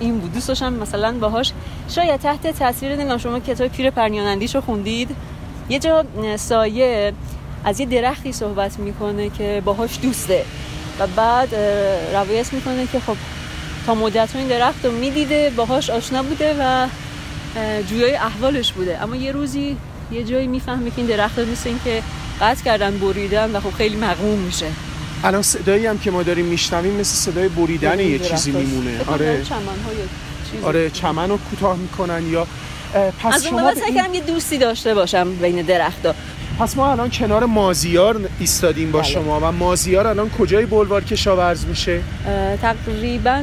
این 0.00 0.18
بود. 0.18 0.32
دوست 0.32 0.48
داشتم 0.48 0.72
مثلا 0.72 1.18
باهاش 1.20 1.52
شاید 1.88 2.20
تحت 2.20 2.58
تاثیر 2.58 2.92
نمی‌دونم 2.94 3.18
شما 3.18 3.40
کتاب 3.40 3.68
پیر 3.68 3.90
پرنیانندیش 3.90 4.54
رو 4.54 4.60
خوندید. 4.60 5.10
یه 5.68 5.78
جا 5.78 6.04
سایه 6.36 7.12
از 7.66 7.80
یه 7.80 7.86
درختی 7.86 8.32
صحبت 8.32 8.78
می‌کنه 8.78 9.30
که 9.30 9.62
باهاش 9.64 9.98
دوسته 10.02 10.44
و 10.98 11.06
بعد 11.06 11.54
روایت 12.14 12.52
می‌کنه 12.52 12.86
که 12.92 13.00
خب 13.00 13.16
تا 13.86 13.94
مدت 13.94 14.36
این 14.36 14.46
درخت 14.46 14.84
رو 14.84 14.92
می‌دیده 14.92 15.52
باهاش 15.56 15.90
آشنا 15.90 16.22
بوده 16.22 16.54
و 16.60 16.88
جویای 17.90 18.14
احوالش 18.14 18.72
بوده. 18.72 19.02
اما 19.02 19.16
یه 19.16 19.32
روزی 19.32 19.76
یه 20.12 20.24
جایی 20.24 20.46
می‌فهمه 20.46 20.90
که 20.90 20.96
این 20.96 21.06
درخت 21.06 21.38
مثل 21.38 21.68
این 21.68 21.80
که 21.84 22.02
قطع 22.40 22.64
کردن 22.64 22.98
بریدن 22.98 23.50
و 23.50 23.60
خب 23.60 23.70
خیلی 23.70 23.96
مقوم 23.96 24.38
میشه. 24.38 24.66
الان 25.24 25.42
صدایی 25.42 25.86
هم 25.86 25.98
که 25.98 26.10
ما 26.10 26.22
داریم 26.22 26.44
میشنویم 26.44 26.92
مثل 26.92 27.32
صدای 27.32 27.48
بریدن 27.48 28.00
یه 28.00 28.18
چیزی 28.18 28.50
میمونه. 28.50 29.00
آره. 29.06 29.42
آره 30.62 30.90
چمن 30.90 31.28
رو 31.28 31.38
کوتاه 31.50 31.76
می‌کنن 31.76 32.30
یا 32.30 32.46
پس 33.22 33.34
از 33.34 33.46
شما 33.46 33.74
سعی 33.74 33.94
کردم 33.94 34.14
یه 34.14 34.20
دوستی 34.20 34.58
داشته 34.58 34.94
باشم 34.94 35.34
بین 35.34 35.62
درختا 35.62 36.14
پس 36.58 36.76
ما 36.76 36.92
الان 36.92 37.10
کنار 37.10 37.44
مازیار 37.44 38.20
ایستادیم 38.38 38.92
با 38.92 38.98
بله. 38.98 39.08
شما 39.08 39.40
و 39.40 39.52
مازیار 39.52 40.06
الان 40.06 40.30
کجای 40.30 40.66
بلوار 40.66 41.04
کشاورز 41.04 41.66
میشه؟ 41.66 42.00
تقریبا 42.62 43.42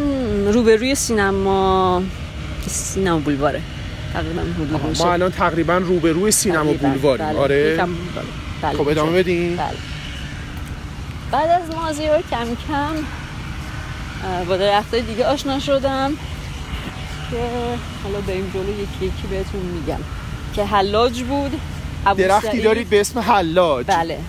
روبروی 0.54 0.96
سینما 0.96 2.04
سینما 2.68 3.20
بولواره 3.20 3.62
تقریبا 4.14 4.42
ما 5.00 5.14
الان 5.14 5.32
تقریبا 5.32 5.78
روبروی 5.78 6.32
سینما 6.32 6.74
بولواریم 6.74 7.26
بله. 7.28 7.40
آره. 7.40 7.78
بله. 8.62 8.74
خب 8.78 8.88
ادامه 8.88 9.12
بدین. 9.12 9.56
بله. 9.56 9.68
بعد 11.32 11.50
از 11.50 11.76
مازیار 11.76 12.24
کم 12.32 12.48
کم 12.68 12.96
با 14.48 14.58
درختای 14.58 15.02
دیگه 15.02 15.26
آشنا 15.26 15.60
شدم 15.60 16.12
که 17.32 17.38
حالا 18.04 18.22
بریم 18.28 18.52
جلو 18.54 18.70
یکی 18.70 19.06
یکی 19.06 19.28
بهتون 19.30 19.62
میگم. 19.62 20.00
که 20.56 20.66
حلاج 20.66 21.24
بود. 21.24 21.60
درختی 22.18 22.62
دارید 22.62 22.90
به 22.90 23.02
اسم 23.02 23.20
حلاج. 23.20 23.86
بله. 23.88 24.20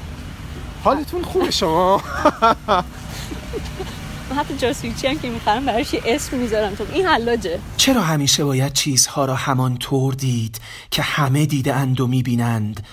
حالتون 0.84 1.22
خوبه 1.22 1.50
شما؟ 1.50 2.02
من 4.30 4.36
حتی 4.40 4.56
جاسویچی 4.56 5.06
هم 5.06 5.18
که 5.18 5.28
می‌خرم 5.30 5.66
براش 5.66 5.94
اسم 6.04 6.36
می‌ذارم. 6.36 6.74
تو 6.74 6.84
این 6.92 7.06
حلاجه. 7.06 7.58
چرا 7.76 8.00
همیشه 8.00 8.44
باید 8.44 8.72
چیزها 8.72 9.24
را 9.24 9.34
همان 9.34 9.76
طور 9.76 10.14
دید 10.14 10.60
که 10.90 11.02
همه 11.02 11.46
دیده 11.46 11.74
اند 11.74 12.00
و 12.00 12.06
می‌بینند 12.06 12.86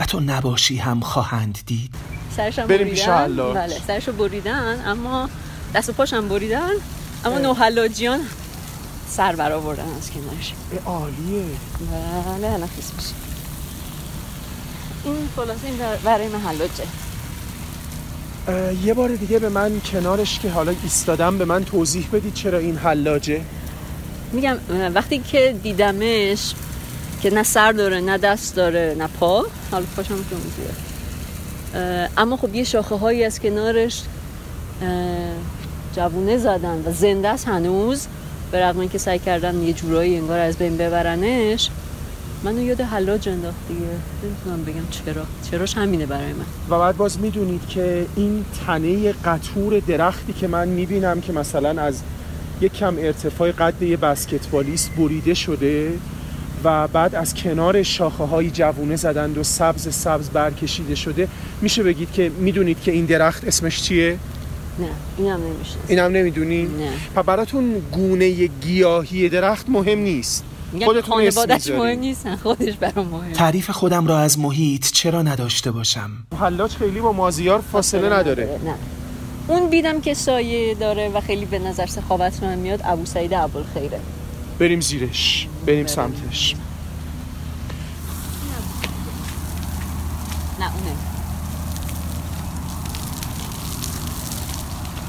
و 0.00 0.04
تو 0.04 0.20
نباشی 0.20 0.76
هم 0.76 1.00
خواهند 1.00 1.58
دید؟ 1.66 1.94
سرشم 2.36 2.66
بریدن. 2.66 3.36
بله 3.54 3.76
سرشو 3.86 4.12
بریدن 4.12 4.82
اما 4.86 5.28
دست 5.74 5.88
و 5.88 5.92
پاشم 5.92 6.28
بریدن 6.28 6.70
اما 7.24 7.38
نو 7.38 7.54
حلاجیان 7.54 8.20
سر 9.08 9.36
برآوردن 9.36 9.84
از 9.98 10.10
کنارش. 10.10 10.52
عالیه. 10.86 11.44
بله 12.38 12.52
الان 12.52 12.68
خیس 12.76 12.92
میشه. 12.96 13.29
این 15.04 15.28
خلاصه 15.36 15.66
این 15.66 15.76
برای 16.04 16.28
من 16.28 16.40
حلاجه. 16.40 16.84
یه 18.84 18.94
بار 18.94 19.08
دیگه 19.08 19.38
به 19.38 19.48
من 19.48 19.80
کنارش 19.80 20.38
که 20.38 20.50
حالا 20.50 20.74
ایستادم 20.82 21.38
به 21.38 21.44
من 21.44 21.64
توضیح 21.64 22.08
بدید 22.12 22.34
چرا 22.34 22.58
این 22.58 22.76
حلاجه؟ 22.76 23.40
میگم 24.32 24.56
وقتی 24.94 25.18
که 25.18 25.54
دیدمش 25.62 26.54
که 27.22 27.34
نه 27.34 27.42
سر 27.42 27.72
داره 27.72 28.00
نه 28.00 28.18
دست 28.18 28.56
داره 28.56 28.96
نه 28.98 29.06
پا 29.06 29.46
حالا 29.70 29.84
پاشم 29.96 30.16
که 30.16 30.36
اما 32.16 32.36
خب 32.36 32.54
یه 32.54 32.64
شاخه 32.64 32.94
هایی 32.94 33.24
از 33.24 33.40
کنارش 33.40 34.02
جوونه 35.96 36.38
زدن 36.38 36.82
و 36.86 36.92
زنده 36.92 37.28
است 37.28 37.48
هنوز 37.48 38.06
به 38.52 38.64
رغم 38.64 38.80
اینکه 38.80 38.98
سعی 38.98 39.18
کردن 39.18 39.62
یه 39.62 39.72
جورایی 39.72 40.16
انگار 40.16 40.38
از 40.38 40.56
بین 40.56 40.76
ببرنش. 40.76 41.70
منو 42.44 42.62
یاد 42.62 42.80
حلاج 42.80 43.28
انداخت 43.28 43.68
دیگه. 43.68 43.80
نمی‌تونم 44.24 44.64
بگم 44.64 44.88
چرا. 44.90 45.22
چراش 45.50 45.76
همینه 45.76 46.06
برای 46.06 46.32
من. 46.32 46.44
و 46.70 46.78
بعد 46.78 46.96
باز 46.96 47.20
می‌دونید 47.20 47.68
که 47.68 48.06
این 48.16 48.44
تنه 48.66 49.12
قطور 49.12 49.78
درختی 49.78 50.32
که 50.32 50.48
من 50.48 50.68
می‌بینم 50.68 51.20
که 51.20 51.32
مثلا 51.32 51.82
از 51.82 52.02
یک 52.60 52.72
کم 52.72 52.94
ارتفاع 52.98 53.52
قد 53.52 53.82
یه 53.82 53.96
بسکتبالیست 53.96 54.90
بریده 54.98 55.34
شده 55.34 55.92
و 56.64 56.88
بعد 56.88 57.14
از 57.14 57.34
کنار 57.34 57.82
شاخه 57.82 58.24
های 58.24 58.50
جوونه 58.50 58.96
زدند 58.96 59.38
و 59.38 59.42
سبز 59.42 59.94
سبز 59.94 60.30
برکشیده 60.30 60.94
شده 60.94 61.28
میشه 61.60 61.82
بگید 61.82 62.12
که 62.12 62.30
می‌دونید 62.38 62.80
که 62.80 62.92
این 62.92 63.04
درخت 63.04 63.44
اسمش 63.44 63.82
چیه؟ 63.82 64.18
نه 64.78 64.88
اینم 65.18 65.40
نمیشه 65.40 65.76
اینم 65.88 66.12
نمی‌دونی؟ 66.12 66.62
نه. 67.16 67.22
براتون 67.22 67.82
گونه 67.92 68.30
گیاهی 68.46 69.28
درخت 69.28 69.68
مهم 69.68 69.98
نیست. 69.98 70.44
خودتون 70.84 71.02
خانوادش 71.02 71.70
مهم 71.70 71.98
نیستن 71.98 72.36
خودش 72.36 72.74
برام 72.74 73.08
مهم 73.08 73.32
تعریف 73.32 73.70
خودم 73.70 74.06
را 74.06 74.18
از 74.18 74.38
محیط 74.38 74.92
چرا 74.92 75.22
نداشته 75.22 75.70
باشم؟ 75.70 76.10
حلاج 76.40 76.70
خیلی 76.70 77.00
با 77.00 77.12
مازیار 77.12 77.60
فاصله 77.72 78.12
نداره. 78.12 78.60
نه. 78.64 78.74
اون 79.48 79.70
بیدم 79.70 80.00
که 80.00 80.14
سایه 80.14 80.74
داره 80.74 81.08
و 81.08 81.20
خیلی 81.20 81.44
به 81.44 81.58
نظر 81.58 81.86
سخاوت 81.86 82.42
من 82.42 82.58
میاد 82.58 82.80
ابو 82.84 83.06
سعید 83.06 83.32
خیره 83.74 84.00
بریم 84.58 84.80
زیرش. 84.80 85.48
بریم 85.66 85.86
سمتش. 85.86 86.54
نه 90.60 90.74
اونه. 90.74 90.96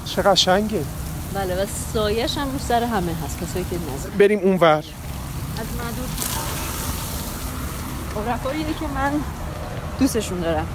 چه 0.06 0.22
قشنگه. 0.22 0.84
بله 1.34 1.64
و 1.64 1.66
سایش 1.94 2.38
هم 2.38 2.52
رو 2.52 2.60
سر 2.60 2.84
همه 2.84 3.12
هست 3.26 3.40
کسایی 3.42 3.66
که 3.70 3.76
نزد 3.76 4.18
بریم 4.18 4.40
اونور. 4.40 4.84
مدور 5.74 6.10
رفایی 8.34 8.64
که 8.64 8.88
من 8.96 9.12
دوستشون 10.00 10.40
دارم. 10.40 10.68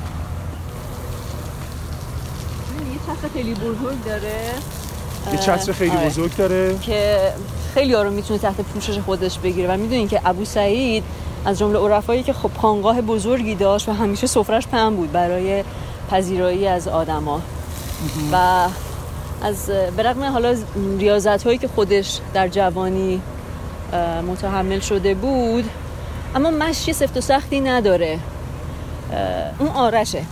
یه 2.93 2.99
چتر 3.17 3.29
خیلی 3.35 3.55
بزرگ 3.55 4.05
داره. 4.05 4.53
یه 5.33 5.39
چتر 5.39 5.73
خیلی 5.73 5.97
آره. 5.97 6.07
بزرگ 6.07 6.37
داره. 6.37 6.79
که 6.79 7.33
خیلی 7.75 7.95
ها 7.95 8.03
رو 8.03 8.11
می‌تونه 8.11 8.39
تحت 8.39 8.61
پوشش 8.61 8.99
خودش 8.99 9.39
بگیره. 9.39 9.75
و 9.75 9.77
می‌دونین 9.77 10.09
که 10.09 10.21
ابو 10.25 10.45
سعید 10.45 11.05
از 11.45 11.59
جمله 11.59 11.79
عرفایی 11.79 12.23
که 12.23 12.33
خب 12.33 12.51
خانقاه 12.59 13.01
بزرگی 13.01 13.55
داشت 13.55 13.89
و 13.89 13.93
همیشه 13.93 14.27
سفرش 14.27 14.67
پهن 14.67 14.97
بود 14.97 15.13
برای 15.13 15.65
پذیرایی 16.11 16.67
از 16.67 16.89
آدما. 16.89 17.41
و 18.33 18.67
از 19.43 19.71
برغم 19.97 20.25
حالا 20.25 20.57
ریاضت 20.99 21.47
هایی 21.47 21.59
که 21.59 21.69
خودش 21.69 22.21
در 22.35 22.49
جوانی 22.49 23.21
متحمل 24.29 24.81
شده 24.81 25.15
بود. 25.15 25.65
اما 26.35 26.51
مشی 26.51 26.93
سفت 26.93 27.17
و 27.17 27.21
سختی 27.21 27.61
نداره. 27.61 28.19
اون 29.59 29.69
آرشه. 29.69 30.23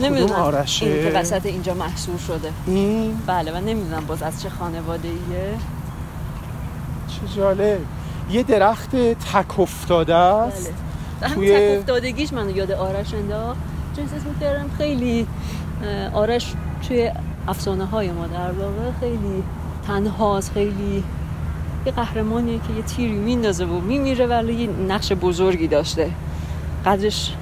نمی‌دونم. 0.00 0.32
آرشه؟ 0.32 0.86
این 0.86 1.02
که 1.02 1.18
وسط 1.18 1.46
اینجا 1.46 1.74
محصور 1.74 2.18
شده. 2.18 2.50
این؟ 2.66 3.18
بله 3.26 3.52
و 3.52 3.56
نمی‌دونم 3.56 4.04
باز 4.06 4.22
از 4.22 4.42
چه 4.42 4.48
خانواده 4.48 5.08
ایه 5.08 5.54
چه 7.08 7.36
جالب. 7.36 7.80
یه 8.30 8.42
درخت 8.42 8.96
تک 9.32 9.60
افتاده 9.60 10.14
است. 10.14 10.72
بله. 11.20 11.34
توی 11.34 11.56
تک 11.56 11.78
افتادگیش 11.78 12.32
منو 12.32 12.56
یاد 12.56 12.72
آرش 12.72 13.14
انداخت 13.14 13.60
چون 13.96 14.04
می‌کردم 14.34 14.70
خیلی 14.78 15.26
آرش 16.12 16.54
توی 16.88 17.10
افسانه 17.48 17.84
های 17.84 18.10
ما 18.10 18.26
در 18.26 18.52
واقع 18.52 18.90
خیلی 19.00 19.42
تنهاست 19.86 20.52
خیلی 20.52 21.04
یه 21.86 21.92
قهرمانیه 21.92 22.58
که 22.58 22.72
یه 22.76 22.82
تیری 22.82 23.12
میندازه 23.12 23.64
و 23.64 23.80
میمیره 23.80 24.26
ولی 24.26 24.54
یه 24.54 24.68
نقش 24.68 25.12
بزرگی 25.12 25.66
داشته. 25.66 26.10
قدرش 26.86 27.34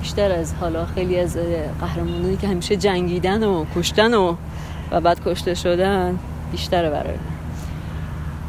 بیشتر 0.00 0.32
از 0.32 0.54
حالا 0.54 0.86
خیلی 0.86 1.18
از 1.18 1.36
قهرمانانی 1.80 2.36
که 2.36 2.48
همیشه 2.48 2.76
جنگیدن 2.76 3.42
و 3.42 3.64
کشتن 3.76 4.14
و 4.14 4.34
و 4.90 5.00
بعد 5.00 5.24
کشته 5.24 5.54
شدن 5.54 6.18
بیشتره 6.52 6.90
برای 6.90 7.14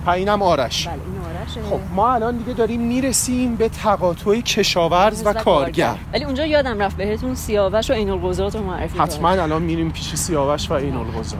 اینم 0.07 0.41
آرش. 0.41 0.87
بله 0.87 0.93
این 0.93 1.39
آرشه 1.41 1.61
خب 1.69 1.79
ما 1.95 2.13
الان 2.13 2.37
دیگه 2.37 2.53
داریم 2.53 2.81
می‌رسیم 2.81 3.55
به 3.55 3.69
تقاطع 3.69 4.41
کشاورز 4.41 5.25
و, 5.25 5.33
کارگر. 5.33 5.95
ولی 6.13 6.23
اونجا 6.23 6.45
یادم 6.45 6.79
رفت 6.79 6.97
بهتون 6.97 7.35
سیاوش 7.35 7.89
و 7.89 7.93
عین 7.93 8.09
القضات 8.09 8.55
رو 8.55 8.63
معرفی 8.63 8.99
حتما 8.99 9.29
الان 9.29 9.61
میریم 9.61 9.91
پیش 9.91 10.15
سیاوش 10.15 10.71
و 10.71 10.75
عین 10.75 10.95
القضات 10.95 11.39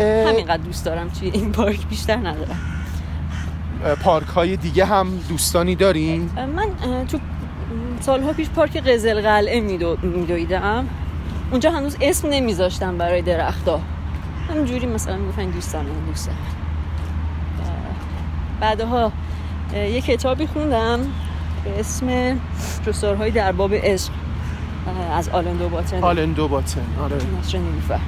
همینقدر 0.00 0.62
دوست 0.62 0.84
دارم 0.84 1.08
توی 1.08 1.30
این 1.30 1.52
پارک 1.52 1.86
بیشتر 1.86 2.16
ندارم. 2.16 2.60
پارک 4.02 4.26
های 4.26 4.56
دیگه 4.56 4.84
هم 4.84 5.08
دوستانی 5.28 5.74
دارین؟ 5.74 6.30
من 6.56 6.66
تو 7.06 7.18
سالها 8.00 8.32
پیش 8.32 8.48
پارک 8.48 8.76
قزل 8.76 9.20
قلعه 9.20 9.60
میدویدم. 10.02 10.88
اونجا 11.50 11.70
هنوز 11.70 11.96
اسم 12.00 12.28
نمیذاشتم 12.28 12.98
برای 12.98 13.22
درختا 13.22 13.80
همینجوری 14.50 14.86
مثلا 14.86 15.16
می‌گفتن 15.16 15.50
دوستان 15.50 15.86
این 15.86 16.04
دوستان 16.06 16.34
بعدها 18.60 19.12
یه 19.74 20.00
کتابی 20.00 20.46
خوندم 20.46 21.00
به 21.64 21.80
اسم 21.80 22.40
جسارهای 22.86 23.30
در 23.30 23.52
باب 23.52 23.74
عشق 23.74 24.10
از 25.12 25.28
آلندو 25.28 25.68
باتن 25.68 26.02
آلندو 26.02 26.48
باتن 26.48 26.86
آره. 27.02 27.16
نیلوفر 27.54 28.00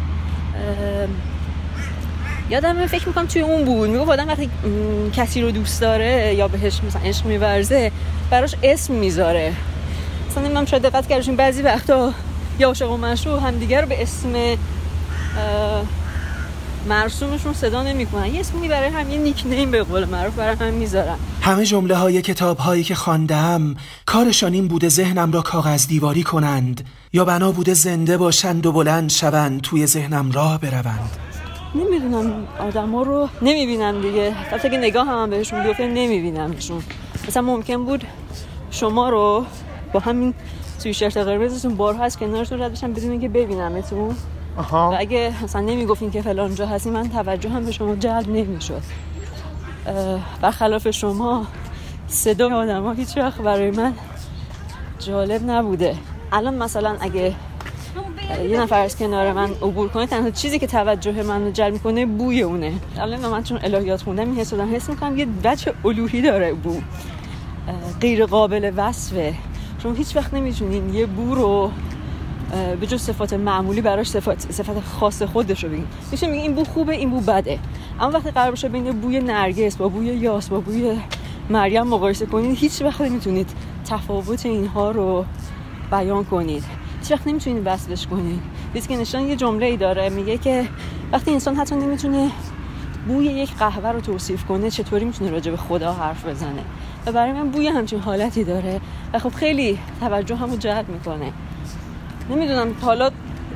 یادم 2.53 2.87
فکر 2.87 3.09
می‌کنم 3.09 3.27
توی 3.27 3.43
اون 3.43 3.65
بود. 3.65 3.91
میگو 3.91 4.12
آدم 4.12 4.29
وقتی 4.29 4.51
کسی 5.12 5.43
رو 5.43 5.51
دوست 5.51 5.81
داره 5.81 6.35
یا 6.35 6.49
بهش 6.49 6.81
مثلا 6.88 7.03
عشق 7.03 7.27
میورزه 7.27 7.93
براش 8.31 8.55
اسم 8.62 8.95
می‌ذاره. 8.95 9.53
مثلا 10.31 10.43
نمی‌دونم 10.43 10.67
شاید 10.67 10.83
دقت 10.83 11.09
کردیم 11.09 11.37
بعضی 11.37 11.62
وقتا 11.62 12.12
یا 12.59 12.69
عاشق 12.69 12.91
و 12.91 12.97
مشروع 12.97 13.41
همدیگه 13.41 13.81
رو 13.81 13.87
به 13.88 14.03
اسم 14.03 14.57
مرسومشون 16.88 17.55
صدا 17.55 17.83
نمی‌کنن. 17.83 18.35
یه 18.35 18.41
اسمی 18.41 18.69
برای 18.69 18.88
هم 18.88 19.11
یه 19.11 19.19
نیک 19.19 19.43
نیم 19.47 19.71
به 19.71 19.83
قول 19.83 20.05
معروف 20.05 20.35
برای 20.35 20.57
هم 20.57 20.75
می‌ذارن. 20.75 21.17
همه 21.41 21.65
جمله 21.65 21.97
های 21.97 22.23
کتاب 22.23 22.59
هایی 22.59 22.85
که 22.85 22.95
خواندم 22.95 23.75
کارشان 24.07 24.53
این 24.53 24.69
بوده 24.69 24.88
ذهنم 24.88 25.33
را 25.33 25.43
کاغذ 25.43 25.87
دیواری 25.87 26.23
کنند. 26.23 26.87
یا 27.12 27.25
بنا 27.25 27.53
بوده 27.53 27.75
زنده 27.75 28.17
باشند 28.17 28.67
و 28.67 28.73
بلند 28.73 29.11
شوند 29.11 29.61
توی 29.61 29.87
ذهنم 29.87 30.33
راه 30.33 30.61
بروند. 30.61 31.11
نمی‌دونم 31.74 32.46
ها 32.94 33.02
رو 33.02 33.28
نمی‌بینم 33.42 34.00
دیگه. 34.00 34.30
حتی 34.30 34.70
که 34.70 34.76
نگاه 34.76 35.06
هم, 35.06 35.30
بهشون 35.30 35.62
بیفته 35.62 35.87
نمیبینمشون 35.87 36.82
مثلا 37.28 37.42
ممکن 37.42 37.85
بود 37.85 38.04
شما 38.70 39.08
رو 39.08 39.44
با 39.92 40.00
همین 40.00 40.35
سویشرت 40.78 41.16
قرمزتون 41.16 41.74
بارها 41.74 42.04
از 42.04 42.18
کنارتون 42.18 42.62
رد 42.62 42.72
بشم 42.72 42.92
بدون 42.92 43.11
اینکه 43.11 43.28
ببینمتون. 43.28 44.14
آها. 44.56 44.90
و 44.92 44.96
اگه 44.98 45.32
مثلا 45.44 45.61
نمی‌گفتین 45.61 46.11
که 46.11 46.22
فلان 46.22 46.54
جا 46.54 46.66
هستی 46.66 46.90
من 46.90 47.08
توجه 47.08 47.50
هم 47.50 47.64
به 47.64 47.72
شما 47.72 47.94
جلب 47.94 48.28
نمی‌شد. 48.28 48.82
برخلاف 50.40 50.90
شما 50.90 51.46
صدا 52.08 52.56
آدم 52.56 52.82
ها 52.82 52.92
هیچ 52.92 53.16
وقت 53.16 53.40
برای 53.40 53.70
من 53.70 53.94
جالب 54.98 55.50
نبوده. 55.50 55.96
الان 56.32 56.54
مثلا 56.54 56.96
اگه 57.00 57.35
یه 58.50 58.61
نفر 58.61 58.80
از 58.80 58.96
کنار 58.96 59.32
من 59.32 59.50
عبور 59.50 59.88
کنه 59.88 60.06
تنها 60.06 60.30
چیزی 60.30 60.58
که 60.58 60.66
توجه 60.66 61.22
من 61.22 61.44
رو 61.44 61.50
جلب 61.50 61.72
می‌کنه 61.72 62.06
بوی 62.06 62.42
اونه. 62.42 62.72
الان 62.98 63.28
من 63.28 63.42
چون 63.42 63.58
الهیات 63.62 64.02
خوندم 64.02 64.22
این 64.22 64.37
حس 64.37 64.54
حس 64.54 64.90
می‌کنم 64.90 65.18
یه 65.18 65.26
بچه 65.44 65.74
الوهی 65.85 66.22
داره 66.22 66.52
بو. 66.52 66.80
غیر 68.00 68.26
قابل 68.26 68.72
وصفه. 68.76 69.35
شما 69.82 69.92
هیچ 69.92 70.16
وقت 70.16 70.35
نمی‌تونین 70.35 70.94
یه 70.94 71.06
بو 71.06 71.35
رو 71.35 71.70
به 72.80 72.87
جز 72.87 73.02
صفات 73.02 73.32
معمولی 73.32 73.80
براش 73.80 74.06
صفات 74.08 74.52
صفات 74.52 74.80
خاص 74.80 75.22
خودش 75.22 75.64
رو 75.64 75.70
بگین. 75.70 75.87
میشه 76.11 76.26
میگه 76.26 76.42
این 76.42 76.54
بو 76.54 76.64
خوبه 76.64 76.92
این 76.92 77.11
بو 77.11 77.20
بده. 77.20 77.58
اما 78.00 78.11
وقتی 78.11 78.30
قرار 78.30 78.50
باشه 78.50 78.68
بین 78.68 79.00
بوی 79.00 79.20
نرگس 79.20 79.76
با 79.76 79.88
بوی 79.88 80.06
یاس 80.06 80.48
با 80.48 80.61
بوی 80.61 80.98
مریم 81.50 81.82
مقایسه 81.82 82.26
کنید 82.26 82.58
هیچ 82.58 82.82
وقت 82.82 83.00
نمی‌تونید 83.00 83.50
تفاوت 83.85 84.46
اینها 84.46 84.90
رو 84.90 85.24
بیان 85.90 86.24
کنید. 86.24 86.64
هیچ 87.03 87.12
وقت 87.12 87.27
نمی‌تونید 87.27 87.62
وصلش 87.65 88.07
کنید 88.07 88.43
نشان 88.91 89.23
یه 89.23 89.37
جمله 89.37 89.67
ای 89.67 89.77
داره 89.77 90.09
میگه 90.09 90.38
که 90.38 90.69
وقتی 91.12 91.31
انسان 91.31 91.57
حتی 91.57 91.75
نمی‌تونه 91.75 92.31
بوی 93.09 93.27
یک 93.27 93.55
قهوه 93.55 93.88
رو 93.88 94.01
توصیف 94.01 94.45
کنه 94.45 94.71
چطوری 94.71 95.05
می‌تونه 95.05 95.31
راجع 95.31 95.51
به 95.51 95.57
خدا 95.57 95.93
حرف 95.93 96.27
بزنه؟ 96.27 96.62
و 97.07 97.12
برای 97.12 97.33
من 97.33 97.51
بوی 97.51 97.69
همچین 97.69 98.01
حالتی 98.01 98.45
داره. 98.45 98.81
و 99.12 99.19
خب 99.19 99.35
خیلی 99.35 99.79
توجه 100.01 100.37
همو 100.37 100.57
جلب 100.57 100.88
می‌کنه. 100.88 101.33
نمی‌دونم 102.31 102.75
حالا 102.83 103.11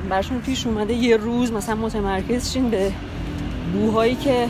برشون 0.09 0.39
پیش 0.39 0.67
اومده 0.67 0.93
یه 0.93 1.17
روز 1.17 1.51
مثلا 1.51 1.75
متمرکز 1.75 2.51
شین 2.53 2.69
به 2.69 2.91
بوهایی 3.73 4.15
که 4.15 4.47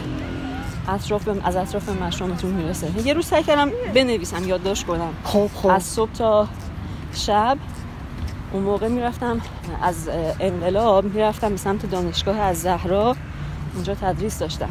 اطراف 0.87 1.29
از 1.43 1.55
اطراف 1.55 1.89
مشرومتون 1.89 2.51
می‌رسه. 2.51 2.87
یه 3.05 3.13
روز 3.13 3.25
سعی 3.25 3.43
کردم 3.43 3.71
بنویسم 3.93 4.47
یادداشت 4.47 4.85
کنم. 4.85 5.13
خب 5.23 5.49
خب. 5.53 5.69
از 5.69 5.83
صبح 5.83 6.11
تا 6.11 6.47
شب 7.13 7.57
اون 8.51 8.63
موقع 8.63 8.87
می‌رفتم 8.87 9.41
از 9.81 10.09
انقلاب 10.39 11.05
می‌رفتم 11.05 11.49
به 11.49 11.57
سمت 11.57 11.91
دانشگاه 11.91 12.39
از 12.39 12.61
زهرا. 12.61 13.15
اونجا 13.75 13.95
تدریس 13.95 14.39
داشتم. 14.39 14.69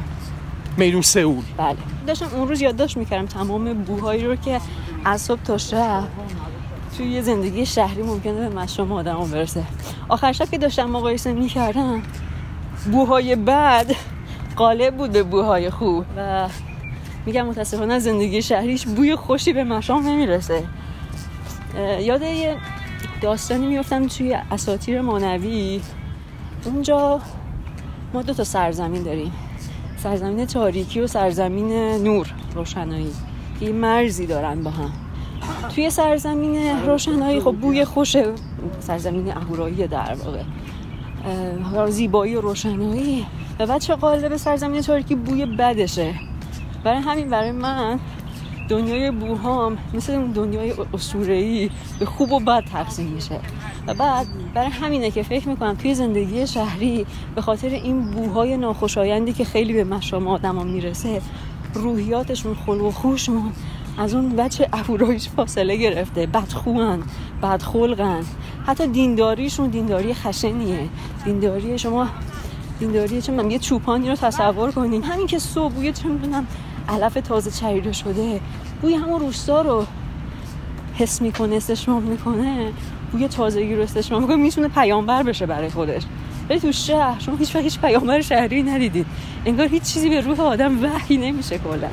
میدون 0.76 1.02
سئول. 1.02 1.44
بله. 1.56 1.76
داشتم 2.06 2.26
اون 2.34 2.48
روز 2.48 2.60
یادداشت 2.60 2.96
می‌کردم 2.96 3.26
تمام 3.26 3.74
بوهایی 3.74 4.24
رو 4.24 4.36
که 4.36 4.60
از 5.04 5.20
صبح 5.20 5.42
تا 5.42 5.58
شب 5.58 6.02
توی 6.96 7.06
یه 7.06 7.22
زندگی 7.22 7.66
شهری 7.66 8.02
ممکنه 8.02 8.48
به 8.48 8.48
مشام 8.48 8.92
آدم 8.92 9.30
برسه. 9.32 9.62
آخر 10.08 10.32
شب 10.32 10.50
که 10.50 10.58
داشتم 10.58 10.90
مقایسه 10.90 11.32
می‌کردم 11.32 12.02
بوهای 12.92 13.36
بد 13.36 13.86
قالب 14.56 14.96
بود 14.96 15.12
به 15.12 15.22
بوهای 15.22 15.70
خوب 15.70 16.04
و 16.16 16.48
میگم 17.26 17.46
متاسفانه 17.46 17.98
زندگی 17.98 18.42
شهریش 18.42 18.86
بوی 18.86 19.16
خوشی 19.16 19.52
به 19.52 19.64
مشام 19.64 20.08
نمی‌رسه. 20.08 20.62
یاد 22.00 22.22
یه 22.22 22.56
داستانی 23.20 23.66
میفتم 23.66 24.06
توی 24.06 24.38
اساتیر 24.50 25.00
مانوی 25.00 25.80
اونجا 26.64 27.20
ما 28.14 28.22
دو 28.22 28.32
تا 28.32 28.44
سرزمین 28.44 29.02
داریم. 29.02 29.32
سرزمین 29.96 30.46
تاریکی 30.46 31.00
و 31.00 31.06
سرزمین 31.06 32.02
نور 32.02 32.34
روشنایی. 32.54 33.12
که 33.60 33.72
مرزی 33.72 34.26
دارن 34.26 34.62
با 34.62 34.70
هم. 34.70 34.92
توی 35.74 35.90
سرزمین 35.90 36.86
روشنایی 36.86 37.40
خب 37.40 37.56
بوی 37.56 37.84
خوش 37.84 38.16
سرزمین 38.80 39.32
اهورایی 39.32 39.86
در 39.86 40.16
واقع. 40.24 40.42
زیبایی 41.90 42.34
و 42.34 42.40
روشنایی. 42.40 43.26
و 43.58 43.66
بچه 43.66 43.94
قالب 43.94 44.36
سرزمین 44.36 44.80
تاریکی 44.80 45.14
بوی 45.14 45.46
بدشه. 45.46 46.14
برای 46.84 46.98
همین 47.00 47.30
برای 47.30 47.52
من 47.52 47.98
دنیای 48.68 49.10
بوهام 49.10 49.78
مثل 49.94 50.12
اون 50.12 50.30
دنیای 50.30 50.74
اسطوره‌ای 50.94 51.70
به 51.98 52.06
خوب 52.06 52.32
و 52.32 52.40
بد 52.40 52.64
تقسیم 52.72 53.06
میشه. 53.06 53.40
و 53.86 53.94
بعد 53.94 54.26
برای 54.54 54.70
همینه 54.70 55.10
که 55.10 55.22
فکر 55.22 55.48
می‌کنم 55.48 55.74
توی 55.74 55.94
زندگی 55.94 56.46
شهری 56.46 57.06
به 57.34 57.40
خاطر 57.40 57.68
این 57.68 58.10
بوهای 58.10 58.56
ناخوشایندی 58.56 59.32
که 59.32 59.44
خیلی 59.44 59.72
به 59.72 59.84
مشام 59.84 60.28
آدما 60.28 60.62
می‌رسه 60.62 61.20
روحیاتشون 61.74 62.54
خلق 62.54 62.82
و 62.82 62.90
خوشون 62.90 63.52
از 63.98 64.14
اون 64.14 64.36
بچه 64.36 64.68
افورایش 64.72 65.28
فاصله 65.28 65.76
گرفته. 65.76 66.26
بدخوان 66.26 67.02
بدخلقن. 67.42 68.24
حتی 68.66 68.86
دینداریشون 68.86 69.68
دینداری 69.68 70.14
خشنیه. 70.14 70.88
دینداری 71.24 71.78
شما 71.78 72.08
دینداری 72.78 73.22
چه 73.22 73.32
من 73.32 73.50
یه 73.50 73.58
چوپانی 73.58 74.08
رو 74.08 74.16
تصور 74.16 74.70
کنین 74.70 75.02
همین 75.02 75.26
که 75.26 75.38
صبح 75.38 75.72
بوی 75.72 75.92
چه 75.92 76.08
می‌دونم 76.08 76.46
علف 76.88 77.14
تازه 77.14 77.50
چریده 77.50 77.92
شده. 77.92 78.40
بوی 78.82 78.94
همون 78.94 79.20
روستا 79.20 79.62
رو 79.62 79.86
حس 80.94 81.22
می‌کنه 81.22 81.56
استشمام 81.56 82.02
می‌کنه. 82.02 82.72
بوی 83.12 83.28
تازگی 83.28 83.74
رو 83.74 83.82
استشمام 83.82 84.22
می‌کنه. 84.22 84.36
می‌تونه 84.36 84.68
پیامبر 84.68 85.22
بشه 85.22 85.46
برای 85.46 85.70
خودش. 85.70 86.02
ولی 86.50 86.60
تو 86.60 86.72
شهر 86.72 87.18
شما 87.18 87.36
هیچ 87.36 87.56
هیچ 87.56 87.80
پیامبر 87.80 88.20
شهری 88.20 88.62
ندیدید. 88.62 89.06
انگار 89.46 89.68
هیچ 89.68 89.82
چیزی 89.82 90.08
به 90.08 90.20
روح 90.20 90.40
آدم 90.40 90.82
وحی 90.82 91.16
نمیشه 91.16 91.58
کلا. 91.58 91.88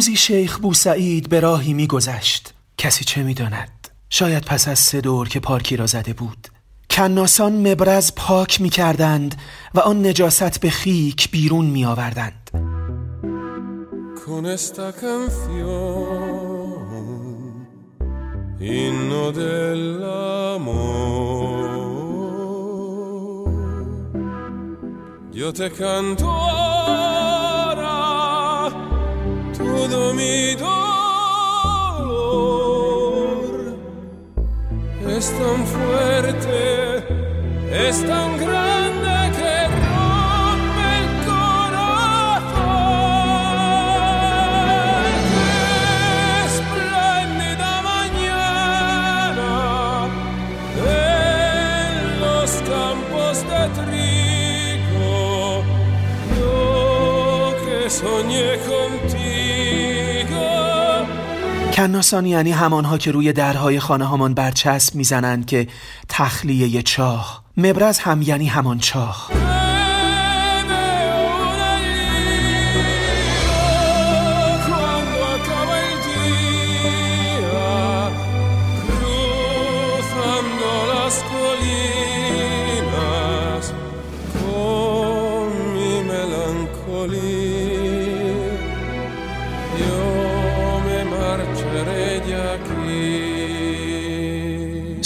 روزی 0.00 0.16
شیخ 0.16 0.58
بوسعید 0.58 1.28
به 1.28 1.40
راهی 1.40 1.72
میگذشت. 1.72 2.54
کسی 2.78 3.04
چه 3.04 3.22
می‌داند؟ 3.22 3.88
شاید 4.10 4.44
پس 4.44 4.68
از 4.68 4.78
سه 4.78 5.00
دور 5.00 5.28
که 5.28 5.40
پارکی 5.40 5.76
را 5.76 5.86
زده 5.86 6.12
بود. 6.12 6.48
کناسان 6.90 7.72
مبرز 7.72 8.12
پاک 8.16 8.60
می‌کردند 8.60 9.34
و 9.74 9.80
آن 9.80 10.06
نجاست 10.06 10.60
به 10.60 10.70
خیک 10.70 11.30
بیرون 11.30 11.66
می 11.66 11.84
آوردند 11.84 12.50
Yo 25.42 25.52
te 25.52 25.68
canto 25.78 26.30
mi 30.12 30.56
do 30.56 30.79
کناسان 61.80 62.26
یعنی 62.26 62.50
همانها 62.50 62.98
که 62.98 63.10
روی 63.10 63.32
درهای 63.32 63.80
خانه 63.80 64.04
هامان 64.04 64.34
برچسب 64.34 64.94
می‌زنند 64.94 65.46
که 65.46 65.68
تخلیه 66.08 66.82
چاه 66.82 67.44
مبرز 67.56 67.98
هم 67.98 68.22
یعنی 68.22 68.46
همان 68.46 68.78
چاه. 68.78 69.30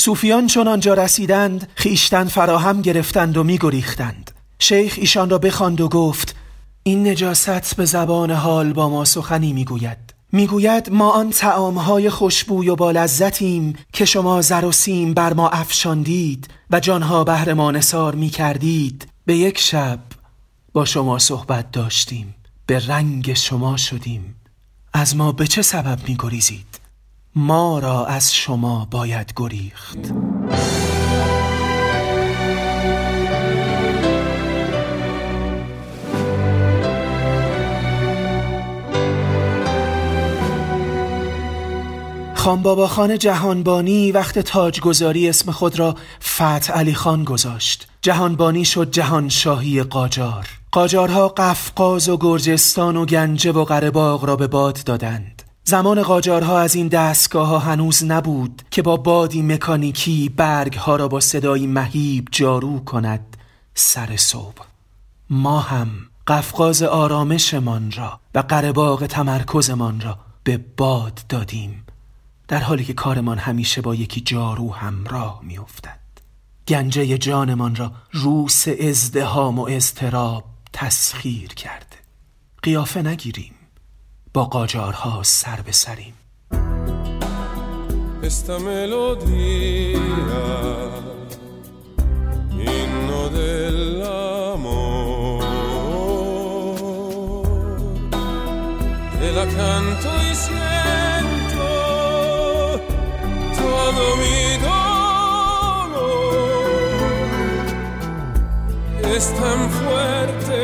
صوفیان 0.04 0.46
چون 0.46 0.68
آنجا 0.68 0.94
رسیدند 0.94 1.68
خیشتن 1.74 2.24
فراهم 2.24 2.82
گرفتند 2.82 3.36
و 3.36 3.44
میگریختند. 3.44 4.30
شیخ 4.58 4.94
ایشان 4.98 5.30
را 5.30 5.38
بخواند 5.38 5.80
و 5.80 5.88
گفت 5.88 6.36
این 6.82 7.08
نجاست 7.08 7.76
به 7.76 7.84
زبان 7.84 8.30
حال 8.30 8.72
با 8.72 8.88
ما 8.88 9.04
سخنی 9.04 9.52
می‌گوید. 9.52 10.14
می‌گوید 10.32 10.90
ما 10.92 11.10
آن 11.10 11.30
تعامهای 11.30 12.10
خوشبوی 12.10 12.68
و 12.68 12.76
با 12.76 12.90
لذتیم 12.90 13.76
که 13.92 14.04
شما 14.04 14.42
زر 14.42 14.64
و 14.64 14.72
سیم 14.72 15.14
بر 15.14 15.32
ما 15.32 15.48
افشاندید 15.48 16.48
و 16.70 16.80
جانها 16.80 17.24
بهر 17.24 17.52
ما 17.54 17.70
نثار 17.70 18.14
می‌کردید. 18.14 19.06
به 19.26 19.36
یک 19.36 19.58
شب 19.58 19.98
با 20.72 20.84
شما 20.84 21.18
صحبت 21.18 21.72
داشتیم. 21.72 22.34
به 22.66 22.86
رنگ 22.86 23.34
شما 23.34 23.76
شدیم. 23.76 24.34
از 24.92 25.16
ما 25.16 25.32
به 25.32 25.46
چه 25.46 25.62
سبب 25.62 25.98
میگریزید؟ 26.08 26.83
ما 27.36 27.78
را 27.78 28.06
از 28.06 28.34
شما 28.34 28.88
باید 28.90 29.32
گریخت. 29.36 29.98
خان 42.34 42.86
خان 42.86 43.18
جهانبانی 43.18 44.12
وقت 44.12 44.38
تاجگذاری 44.38 45.28
اسم 45.28 45.52
خود 45.52 45.78
را 45.78 45.94
فتح 46.22 46.72
علی 46.72 46.94
خان 46.94 47.24
گذاشت. 47.24 47.88
جهانبانی 48.02 48.64
شد 48.64 48.90
جهانشاهی 48.90 49.82
قاجار. 49.82 50.48
قاجارها 50.72 51.28
قفقاز 51.28 52.08
و 52.08 52.16
گرجستان 52.16 52.96
و 52.96 53.06
گنجه 53.06 53.52
و 53.52 53.64
قرباغ 53.64 54.24
را 54.24 54.36
به 54.36 54.46
باد 54.46 54.84
دادند. 54.84 55.43
زمان 55.66 56.02
قاجارها 56.02 56.60
از 56.60 56.74
این 56.74 56.88
دستگاه 56.88 57.48
ها 57.48 57.58
هنوز 57.58 58.04
نبود 58.04 58.62
که 58.70 58.82
با 58.82 58.96
بادی 58.96 59.42
مکانیکی 59.42 60.28
برگ 60.28 60.74
ها 60.74 60.96
را 60.96 61.08
با 61.08 61.20
صدایی 61.20 61.66
مهیب 61.66 62.28
جارو 62.30 62.84
کند 62.84 63.36
سر 63.74 64.16
صبح. 64.16 64.64
ما 65.30 65.60
هم 65.60 65.88
قفقاز 66.26 66.82
آرامشمان 66.82 67.92
را 67.92 68.20
و 68.34 68.38
قرباغ 68.38 69.06
تمرکزمان 69.06 70.00
را 70.00 70.18
به 70.44 70.60
باد 70.76 71.20
دادیم 71.28 71.84
در 72.48 72.60
حالی 72.60 72.84
که 72.84 72.92
کارمان 72.92 73.38
همیشه 73.38 73.80
با 73.80 73.94
یکی 73.94 74.20
جارو 74.20 74.74
همراه 74.74 75.40
میافتد. 75.42 75.98
گنجه 76.68 77.18
جانمان 77.18 77.76
را 77.76 77.92
روس 78.12 78.68
ازدهام 78.68 79.58
و 79.58 79.66
اضطراب 79.70 80.44
تسخیر 80.72 81.48
کرده. 81.48 81.96
قیافه 82.62 83.02
نگیریم. 83.02 83.54
با 84.34 84.44
قاجارها 84.44 85.22
سر 85.22 85.60
به 85.60 85.72
سریم 85.72 86.14
amor, 94.54 95.44
te 99.18 99.28
la 99.38 99.46
canto 99.58 100.10
siento 100.44 101.66
todo 103.60 104.02
mi 104.22 104.40
dolor. 104.68 106.04
Es 109.16 109.24
tan 109.40 109.60
fuerte, 109.78 110.60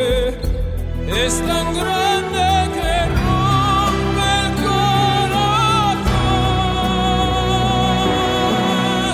es 1.24 1.35
tan 1.48 1.66
grande. 1.74 2.49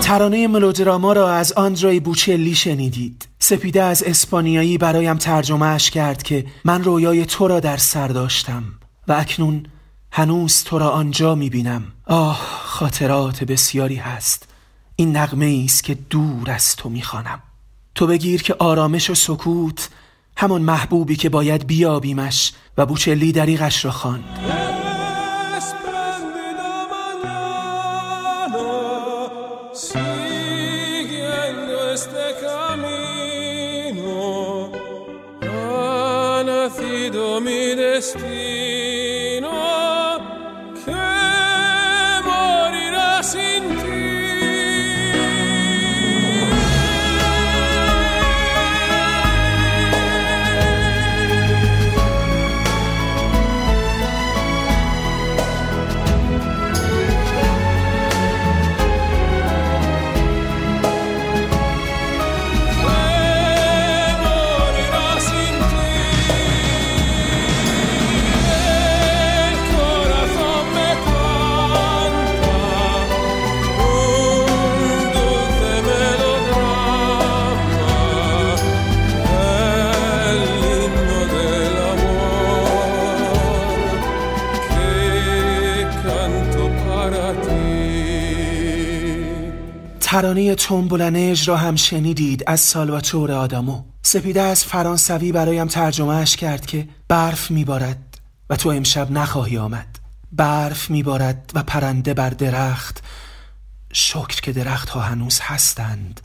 ترانه 0.07 0.49
ملودراما 0.49 1.13
را 1.13 1.33
از 1.33 1.53
آندرای 1.53 2.01
بوچلی 2.01 2.55
شنیدید. 2.55 3.29
سپیده 3.39 3.83
از 3.83 4.03
اسپانیایی 4.03 4.79
برایم 4.79 5.17
ترجمهش 5.17 5.91
کرد 5.91 6.23
که 6.23 6.47
من 6.65 6.85
رویای 6.85 7.25
تو 7.25 7.49
را 7.49 7.61
در 7.61 7.77
سر 7.77 8.09
داشتم 8.09 8.65
و 9.09 9.13
اکنون 9.13 9.67
هنوز 10.13 10.65
تو 10.65 10.79
را 10.79 10.91
آنجا 10.91 11.35
می‌بینم. 11.35 11.85
آه 12.07 12.41
خاطرات 12.65 13.45
بسیاری 13.45 13.97
هست. 13.97 14.49
این 14.97 15.17
نغمه 15.17 15.63
است 15.65 15.85
که 15.85 15.95
دور 15.95 16.51
از 16.51 16.77
تو 16.77 16.89
می‌خوانم. 16.89 17.43
تو 17.95 18.07
بگیر 18.07 18.43
که 18.43 18.55
آرامش 18.59 19.11
و 19.11 19.15
سکوت 19.15 19.89
همان 20.37 20.63
محبوبی 20.63 21.17
که 21.17 21.29
باید 21.29 21.67
بیابیمش 21.67 22.53
و 22.79 22.87
بوچلی 22.87 23.33
دریغش 23.33 23.85
را 23.85 23.91
خواند. 23.91 24.66
ترانه 90.47 90.55
تومبولنژ 90.55 91.49
را 91.49 91.57
هم 91.57 91.77
شنیدید 91.77 92.45
از 92.47 92.61
سالواتور 92.61 93.33
آدامو. 93.33 93.83
سپیده 94.03 94.43
از 94.43 94.65
فرانسوی 94.65 95.33
برایم 95.33 95.67
ترجمهش 95.67 96.37
کرد 96.37 96.67
که 96.67 96.89
برف 97.09 97.51
میبارد 97.51 98.19
و 98.51 98.57
تو 98.57 98.69
امشب 98.69 99.11
نخواهی 99.11 99.59
آمد. 99.59 99.99
برف 100.33 100.91
میبارد 100.91 101.51
و 101.55 101.63
پرنده 101.63 102.15
بر 102.15 102.31
درخت. 102.31 103.03
شکر 103.93 104.41
که 104.41 104.53
درخت 104.53 104.89
ها 104.89 105.01
هنوز 105.01 105.39
هستند. 105.43 106.21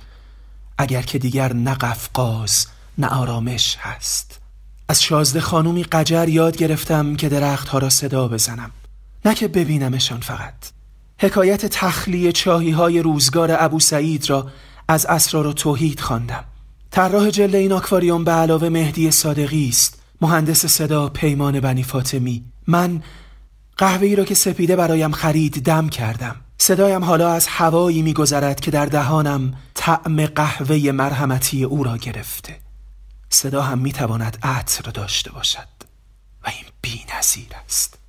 اگر 0.77 1.01
که 1.01 1.19
دیگر 1.19 1.53
نه 1.53 1.73
قفقاز 1.73 2.67
نه 2.97 3.07
آرامش 3.07 3.77
هست. 3.79 4.39
از 4.89 5.03
شازده 5.03 5.41
خانومی 5.41 5.83
قجر 5.83 6.29
یاد 6.29 6.57
گرفتم 6.57 7.15
که 7.15 7.29
درخت 7.29 7.67
ها 7.67 7.77
را 7.77 7.89
صدا 7.89 8.27
بزنم. 8.27 8.71
نه 9.25 9.35
که 9.35 9.47
ببینمشان 9.47 10.19
فقط. 10.19 10.80
حکایت 11.23 11.65
تخلیه 11.65 12.31
چاهی 12.31 12.71
های 12.71 12.99
روزگار 12.99 13.55
ابو 13.59 13.79
سعید 13.79 14.29
را 14.29 14.47
از 14.87 15.05
اسرار 15.05 15.47
و 15.47 15.53
توحید 15.53 15.99
خواندم. 15.99 16.43
طراح 16.91 17.29
جلد 17.29 17.55
این 17.55 17.71
آکواریوم 17.71 18.23
به 18.23 18.31
علاوه 18.31 18.69
مهدی 18.69 19.11
صادقی 19.11 19.69
است. 19.69 20.01
مهندس 20.21 20.65
صدا 20.65 21.09
پیمان 21.09 21.59
بنی 21.59 21.83
فاطمی. 21.83 22.45
من 22.67 23.03
قهوه 23.77 24.07
ای 24.07 24.15
را 24.15 24.25
که 24.25 24.35
سپیده 24.35 24.75
برایم 24.75 25.11
خرید 25.11 25.63
دم 25.63 25.89
کردم. 25.89 26.35
صدایم 26.57 27.03
حالا 27.03 27.31
از 27.31 27.47
هوایی 27.47 28.01
میگذرد 28.01 28.59
که 28.59 28.71
در 28.71 28.85
دهانم 28.85 29.53
طعم 29.73 30.25
قهوه 30.25 30.91
مرحمتی 30.91 31.63
او 31.63 31.83
را 31.83 31.97
گرفته. 31.97 32.57
صدا 33.29 33.61
هم 33.61 33.79
می‌تواند 33.79 34.37
عطر 34.43 34.91
داشته 34.91 35.31
باشد. 35.31 35.67
و 36.43 36.47
این 36.47 36.65
بی 36.81 37.01
نظیر 37.17 37.47
است. 37.65 38.00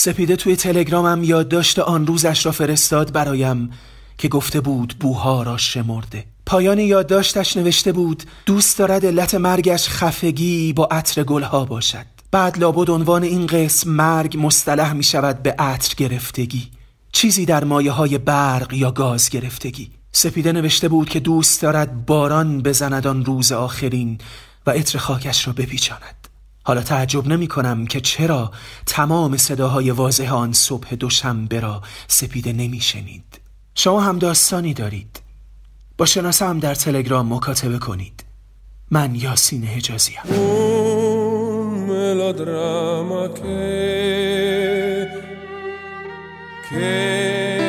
سپیده 0.00 0.36
توی 0.36 0.56
تلگرامم 0.56 1.24
یادداشت 1.24 1.78
آن 1.78 2.06
روزش 2.06 2.46
را 2.46 2.52
فرستاد 2.52 3.12
برایم 3.12 3.70
که 4.18 4.28
گفته 4.28 4.60
بود 4.60 4.94
بوها 5.00 5.42
را 5.42 5.56
شمرده. 5.56 6.24
پایان 6.46 6.78
یادداشتش 6.78 7.56
نوشته 7.56 7.92
بود 7.92 8.22
دوست 8.46 8.78
دارد 8.78 9.06
علت 9.06 9.34
مرگش 9.34 9.88
خفگی 9.88 10.72
با 10.72 10.88
عطر 10.90 11.22
گلها 11.22 11.64
باشد. 11.64 12.06
بعد 12.30 12.58
لابد 12.58 12.90
عنوان 12.90 13.22
این 13.22 13.46
قسم 13.46 13.90
مرگ 13.90 14.36
مصطلح 14.40 14.92
می 14.92 15.04
شود 15.04 15.42
به 15.42 15.54
عطر 15.58 15.94
گرفتگی. 15.96 16.68
چیزی 17.12 17.46
در 17.46 17.64
مایه 17.64 17.92
های 17.92 18.18
برق 18.18 18.72
یا 18.72 18.90
گاز 18.90 19.30
گرفتگی. 19.30 19.90
سپیده 20.12 20.52
نوشته 20.52 20.88
بود 20.88 21.08
که 21.08 21.20
دوست 21.20 21.62
دارد 21.62 22.06
باران 22.06 22.62
بزند 22.62 23.06
آن 23.06 23.24
روز 23.24 23.52
آخرین 23.52 24.18
و 24.66 24.70
عطر 24.70 24.98
خاکش 24.98 25.46
را 25.46 25.52
بپیچاند. 25.52 26.17
حالا 26.68 26.82
تعجب 26.82 27.26
نمی 27.26 27.46
کنم 27.46 27.86
که 27.86 28.00
چرا 28.00 28.50
تمام 28.86 29.36
صداهای 29.36 29.90
واضح 29.90 30.34
آن 30.34 30.52
صبح 30.52 30.94
دوشنبه 30.94 31.60
را 31.60 31.82
سپیده 32.08 32.52
نمی 32.52 32.80
شنید. 32.80 33.40
شما 33.74 34.00
هم 34.00 34.18
داستانی 34.18 34.74
دارید. 34.74 35.20
با 35.98 36.06
شناسه 36.06 36.46
هم 36.46 36.58
در 36.58 36.74
تلگرام 36.74 37.32
مکاتبه 37.34 37.78
کنید. 37.78 38.24
من 38.90 39.14
یاسین 39.14 39.64
حجازی 39.64 40.12
هم. 40.12 40.28
que 46.70 47.67